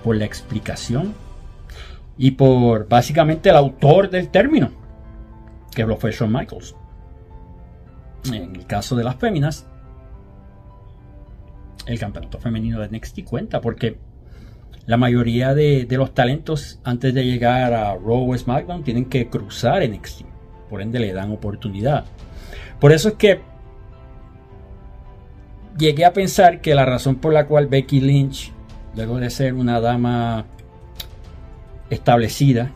por 0.03 0.17
la 0.17 0.25
explicación 0.25 1.15
y 2.17 2.33
por 2.33 2.89
básicamente 2.89 3.51
el 3.51 3.57
autor 3.57 4.11
del 4.11 4.29
término, 4.29 4.71
que 5.75 5.85
lo 5.85 5.97
fue 5.97 6.13
Shawn 6.13 6.33
Michaels. 6.33 6.75
En 8.27 8.57
el 8.57 8.67
caso 8.67 8.97
de 8.97 9.05
las 9.05 9.17
féminas, 9.17 9.67
el 11.87 11.99
campeonato 11.99 12.39
femenino 12.39 12.81
de 12.81 12.89
NXT 12.89 13.25
cuenta 13.25 13.61
porque 13.61 13.99
la 14.87 14.97
mayoría 14.97 15.55
de, 15.55 15.87
los 15.91 16.13
talentos 16.15 16.79
antes 16.85 17.15
de 17.15 17.25
llegar 17.25 17.73
a 17.73 17.95
Raw 17.95 18.31
o 18.31 18.37
SmackDown 18.37 18.85
tienen 18.85 19.07
que 19.07 19.29
cruzar 19.29 19.87
NXT. 19.89 20.23
Por 20.69 20.83
ende 20.83 20.99
le 20.99 21.13
dan 21.13 21.31
oportunidad. 21.33 22.05
Por 22.81 22.93
eso 22.93 23.09
es 23.09 23.15
que 23.15 23.41
llegué 25.79 26.05
a 26.05 26.13
pensar 26.13 26.61
que 26.61 26.75
la 26.75 26.85
razón 26.85 27.17
por 27.17 27.33
la 27.33 27.47
cual 27.47 27.67
Becky 27.67 28.01
Lynch, 28.01 28.53
luego 28.95 29.19
de 29.19 29.31
ser 29.31 29.55
una 29.55 29.81
dama 29.81 30.45
establecida, 31.91 32.73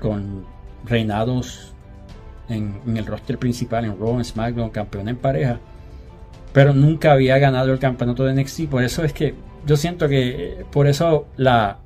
con 0.00 0.44
reinados 0.84 1.74
en, 2.48 2.80
el 2.94 3.06
roster 3.06 3.38
principal, 3.38 3.86
en 3.86 3.98
Raw, 3.98 4.22
SmackDown, 4.22 4.70
campeona 4.70 5.10
en 5.10 5.16
pareja, 5.16 5.60
pero 6.56 6.72
nunca 6.72 7.12
había 7.12 7.36
ganado 7.36 7.70
el 7.70 7.78
campeonato 7.78 8.24
de 8.24 8.32
NXT. 8.32 8.68
Por 8.70 8.82
eso 8.82 9.04
es 9.04 9.12
que 9.12 9.34
yo 9.66 9.76
siento 9.76 10.08
que 10.08 10.64
por 10.72 10.86
eso 10.86 11.26
la, 11.36 11.80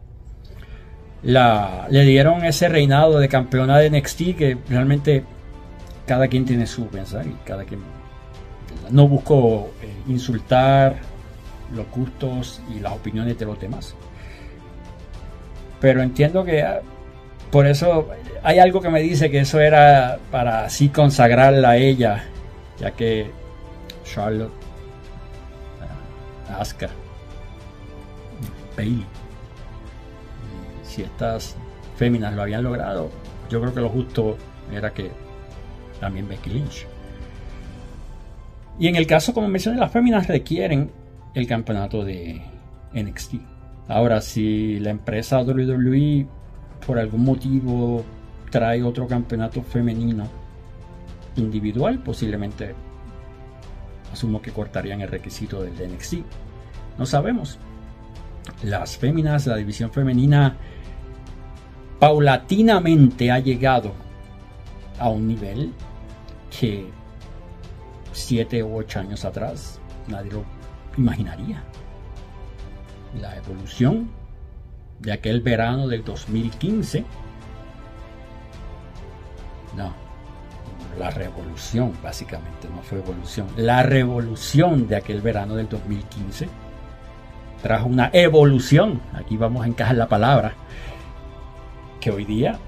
la 1.25 1.89
le 1.91 2.05
dieron 2.05 2.45
ese 2.45 2.69
reinado 2.69 3.19
de 3.19 3.29
campeona 3.29 3.79
de 3.79 3.91
NXT 3.91 4.19
que 4.39 4.59
realmente 4.69 5.25
cada 6.07 6.29
quien 6.29 6.45
tiene 6.45 6.69
su 6.69 6.87
pensar 6.87 7.27
y 7.27 7.35
cada 7.45 7.65
quien 7.65 7.81
no 8.91 9.09
busco 9.09 9.73
eh, 9.83 9.93
insultar 10.07 10.99
los 11.75 11.91
gustos 11.91 12.63
y 12.73 12.79
las 12.79 12.93
opiniones 12.93 13.37
de 13.41 13.47
los 13.47 13.61
demás. 13.61 13.97
Pero 15.81 16.01
entiendo 16.01 16.45
que 16.45 16.63
ah, 16.63 16.81
por 17.51 17.67
eso 17.67 18.09
hay 18.45 18.61
algo 18.61 18.81
que 18.81 18.89
me 18.89 19.01
dice 19.01 19.33
que 19.33 19.41
eso 19.41 19.59
era 19.59 20.21
para 20.31 20.67
así 20.67 20.91
consagrarla 20.91 21.71
a 21.71 21.77
ella, 21.77 22.27
ya 22.79 22.93
que 22.93 23.33
Charlotte, 24.05 24.60
Asuka, 26.51 26.89
Bailey, 28.77 29.05
si 30.83 31.03
estas 31.03 31.57
féminas 31.97 32.35
lo 32.35 32.43
habían 32.43 32.63
logrado, 32.63 33.11
yo 33.49 33.61
creo 33.61 33.75
que 33.75 33.81
lo 33.81 33.89
justo 33.89 34.37
era 34.73 34.93
que 34.93 35.11
también 36.01 36.29
Becky 36.29 36.51
Lynch. 36.51 36.87
Y 38.79 38.89
en 38.89 38.97
el 38.97 39.07
caso, 39.07 39.35
como 39.35 39.49
mencioné, 39.49 39.79
las 39.79 39.93
féminas 39.93 40.27
requieren 40.27 40.91
el 41.35 41.47
campeonato 41.47 42.05
de 42.05 42.41
NXT. 42.95 43.35
Ahora, 43.89 44.21
si 44.21 44.79
la 44.79 44.91
empresa 44.91 45.43
WWE 45.43 46.27
por 46.87 46.99
algún 46.99 47.25
motivo 47.25 48.05
trae 48.51 48.83
otro 48.83 49.07
campeonato 49.07 49.63
femenino 49.63 50.27
individual, 51.37 51.99
posiblemente 51.99 52.75
asumo 54.13 54.43
que 54.43 54.53
cortarían 54.53 55.01
el 55.01 55.09
requisito 55.09 55.63
del 55.63 55.75
NXT. 55.75 56.15
No 56.99 57.07
sabemos. 57.07 57.59
Las 58.63 58.97
féminas, 58.97 59.47
la 59.47 59.57
división 59.57 59.91
femenina 59.91 60.57
paulatinamente 61.99 63.31
ha 63.31 63.39
llegado 63.39 63.93
a 64.99 65.09
un 65.09 65.29
nivel 65.29 65.73
que 66.59 66.87
siete 68.13 68.63
u 68.63 68.77
ocho 68.77 69.01
años 69.01 69.25
atrás 69.25 69.81
nadie 70.09 70.33
lo 70.33 70.45
imaginaría. 70.97 71.63
La 73.21 73.37
evolución 73.37 74.11
de 74.99 75.13
aquel 75.13 75.41
verano 75.41 75.89
del 75.89 76.05
2015. 76.05 77.05
No, 79.77 79.95
la 80.99 81.11
revolución 81.11 81.93
básicamente, 82.03 82.69
no 82.75 82.83
fue 82.83 82.99
evolución. 82.99 83.49
La 83.57 83.83
revolución 83.83 84.89
de 84.89 84.97
aquel 84.97 85.21
verano 85.21 85.55
del 85.55 85.69
2015 85.69 86.49
trajo 87.63 87.87
una 87.87 88.11
evolución, 88.13 89.01
aquí 89.15 89.37
vamos 89.37 89.65
a 89.65 89.69
encajar 89.69 89.97
la 89.97 90.09
palabra, 90.09 90.55
que 92.01 92.11
hoy 92.11 92.25
día 92.25 92.59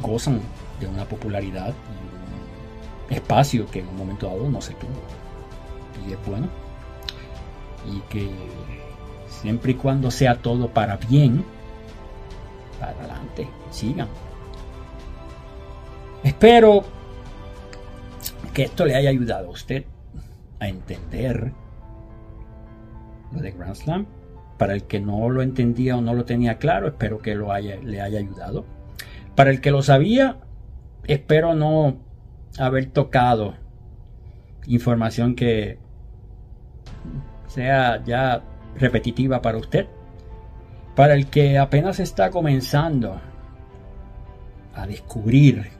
gozan 0.00 0.40
de 0.80 0.86
una 0.86 1.04
popularidad 1.04 1.74
un 3.08 3.14
espacio 3.14 3.66
que 3.66 3.80
en 3.80 3.88
un 3.88 3.96
momento 3.96 4.26
dado 4.26 4.48
no 4.48 4.60
se 4.60 4.74
tuvo. 4.74 4.90
Y 6.06 6.12
es 6.12 6.18
bueno. 6.26 6.48
Y 7.86 8.00
que 8.08 8.30
siempre 9.28 9.72
y 9.72 9.74
cuando 9.74 10.10
sea 10.10 10.36
todo 10.36 10.68
para 10.68 10.96
bien, 10.96 11.44
para 12.78 12.92
adelante, 12.92 13.48
sigan. 13.70 14.08
Espero 16.22 16.84
que 18.58 18.64
esto 18.64 18.84
le 18.84 18.96
haya 18.96 19.10
ayudado 19.10 19.46
a 19.46 19.50
usted 19.50 19.84
a 20.58 20.66
entender 20.66 21.52
lo 23.30 23.40
de 23.40 23.52
Grand 23.52 23.76
Slam. 23.76 24.06
Para 24.58 24.74
el 24.74 24.82
que 24.82 24.98
no 24.98 25.30
lo 25.30 25.42
entendía 25.42 25.96
o 25.96 26.00
no 26.00 26.12
lo 26.12 26.24
tenía 26.24 26.58
claro, 26.58 26.88
espero 26.88 27.18
que 27.18 27.36
lo 27.36 27.52
haya, 27.52 27.76
le 27.76 28.00
haya 28.00 28.18
ayudado. 28.18 28.64
Para 29.36 29.50
el 29.50 29.60
que 29.60 29.70
lo 29.70 29.80
sabía, 29.80 30.38
espero 31.04 31.54
no 31.54 31.98
haber 32.58 32.86
tocado 32.86 33.54
información 34.66 35.36
que 35.36 35.78
sea 37.46 38.02
ya 38.02 38.42
repetitiva 38.74 39.40
para 39.40 39.58
usted. 39.58 39.86
Para 40.96 41.14
el 41.14 41.28
que 41.28 41.58
apenas 41.58 42.00
está 42.00 42.30
comenzando 42.30 43.20
a 44.74 44.84
descubrir 44.88 45.70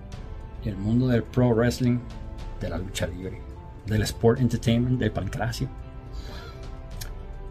el 0.64 0.77
mundo 0.77 1.09
del 1.09 1.25
pro 1.25 1.53
wrestling, 1.53 1.99
de 2.61 2.68
la 2.68 2.79
lucha 2.79 3.07
libre, 3.07 3.40
del 3.87 4.03
sport 4.03 4.40
entertainment, 4.40 4.99
del 4.99 5.12
pancracio. 5.12 5.68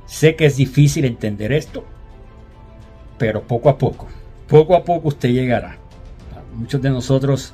Sé 0.05 0.35
que 0.35 0.45
es 0.45 0.55
difícil 0.55 1.05
entender 1.05 1.51
esto, 1.51 1.83
pero 3.17 3.43
poco 3.43 3.69
a 3.69 3.77
poco, 3.77 4.07
poco 4.47 4.75
a 4.75 4.83
poco 4.83 5.09
usted 5.09 5.29
llegará. 5.29 5.77
Muchos 6.53 6.81
de 6.81 6.89
nosotros 6.89 7.53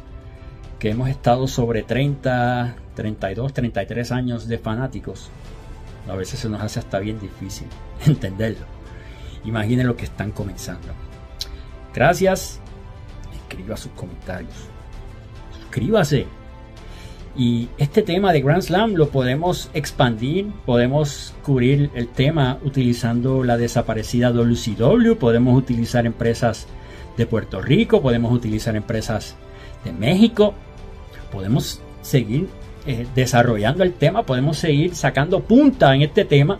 que 0.80 0.92
hemos 0.92 1.10
estado 1.10 1.48
sobre 1.48 1.84
30, 1.84 2.76
32, 2.96 3.54
33 3.54 4.12
años 4.12 4.48
de 4.48 4.58
fanáticos, 4.58 5.30
a 6.10 6.16
veces 6.16 6.40
se 6.40 6.50
nos 6.50 6.62
hace 6.62 6.80
hasta 6.80 7.00
bien 7.00 7.20
difícil 7.20 7.68
entenderlo. 8.06 8.66
Imaginen 9.46 9.88
lo 9.88 9.96
que 9.96 10.06
están 10.06 10.32
comenzando. 10.32 10.90
Gracias. 11.94 12.60
Escriba 13.34 13.78
sus 13.78 13.92
comentarios. 13.92 14.54
Suscríbase. 15.52 16.28
Y 17.36 17.70
este 17.80 18.04
tema 18.04 18.32
de 18.32 18.42
Grand 18.42 18.62
Slam 18.62 18.94
lo 18.94 19.10
podemos 19.10 19.72
expandir, 19.74 20.52
podemos 20.66 21.34
cubrir 21.44 21.90
el 21.96 22.08
tema 22.08 22.60
utilizando 22.64 23.44
la 23.44 23.58
desaparecida 23.58 24.32
WCW, 24.32 25.16
podemos 25.16 25.58
utilizar 25.58 26.06
empresas 26.06 26.68
de 27.18 27.26
Puerto 27.26 27.60
Rico, 27.60 28.04
podemos 28.04 28.32
utilizar 28.32 28.76
empresas 28.76 29.36
de 29.84 29.92
México, 29.94 30.54
podemos 31.32 31.82
seguir 32.04 32.50
eh, 32.86 33.08
desarrollando 33.16 33.84
el 33.84 33.94
tema, 33.94 34.24
podemos 34.24 34.58
seguir 34.58 34.94
sacando 34.94 35.40
punta 35.40 35.96
en 35.96 36.04
este 36.04 36.26
tema, 36.26 36.60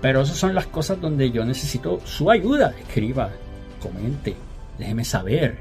pero 0.00 0.22
esas 0.22 0.38
son 0.38 0.54
las 0.54 0.66
cosas 0.66 1.02
donde 1.02 1.30
yo 1.30 1.44
necesito 1.44 2.00
su 2.04 2.30
ayuda. 2.30 2.74
Escriba, 2.80 3.30
comente, 3.78 4.36
déjeme 4.78 5.04
saber. 5.04 5.58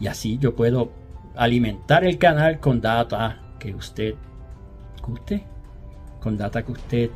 Y 0.00 0.08
así 0.08 0.38
yo 0.38 0.56
puedo 0.56 0.90
alimentar 1.38 2.04
el 2.04 2.18
canal 2.18 2.58
con 2.58 2.80
data 2.80 3.40
que 3.60 3.72
usted 3.72 4.14
guste, 5.00 5.44
con 6.20 6.36
data 6.36 6.64
que 6.64 6.72
usted 6.72 7.10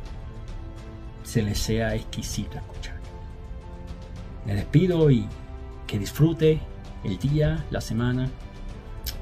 se 1.23 1.41
le 1.41 1.53
sea 1.53 1.93
exquisito 1.93 2.57
escuchar. 2.57 2.95
Me 4.45 4.55
despido 4.55 5.11
y 5.11 5.27
que 5.85 5.99
disfrute 5.99 6.61
el 7.03 7.17
día, 7.19 7.65
la 7.69 7.81
semana. 7.81 8.29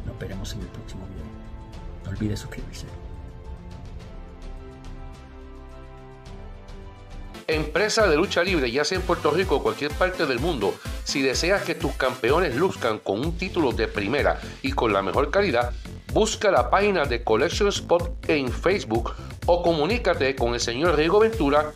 Nos 0.05 0.19
veremos 0.19 0.53
en 0.53 0.61
el 0.61 0.67
próximo 0.67 1.05
video. 1.07 1.25
No 2.05 2.11
olvide 2.11 2.37
suscribirse. 2.37 2.85
Empresa 7.47 8.07
de 8.07 8.15
lucha 8.15 8.43
libre, 8.43 8.71
ya 8.71 8.85
sea 8.85 8.99
en 8.99 9.03
Puerto 9.03 9.31
Rico 9.31 9.55
o 9.55 9.63
cualquier 9.63 9.91
parte 9.91 10.27
del 10.27 10.39
mundo, 10.39 10.75
si 11.11 11.21
deseas 11.21 11.61
que 11.63 11.75
tus 11.75 11.91
campeones 11.95 12.55
luzcan 12.55 12.97
con 12.97 13.19
un 13.19 13.37
título 13.37 13.73
de 13.73 13.89
primera 13.89 14.39
y 14.61 14.71
con 14.71 14.93
la 14.93 15.01
mejor 15.01 15.29
calidad, 15.29 15.73
busca 16.13 16.49
la 16.51 16.69
página 16.69 17.03
de 17.03 17.21
Collection 17.21 17.67
Spot 17.67 18.29
en 18.29 18.49
Facebook 18.49 19.13
o 19.45 19.61
comunícate 19.61 20.37
con 20.37 20.53
el 20.53 20.61
señor 20.61 20.95
Rigo 20.95 21.19
Ventura 21.19 21.73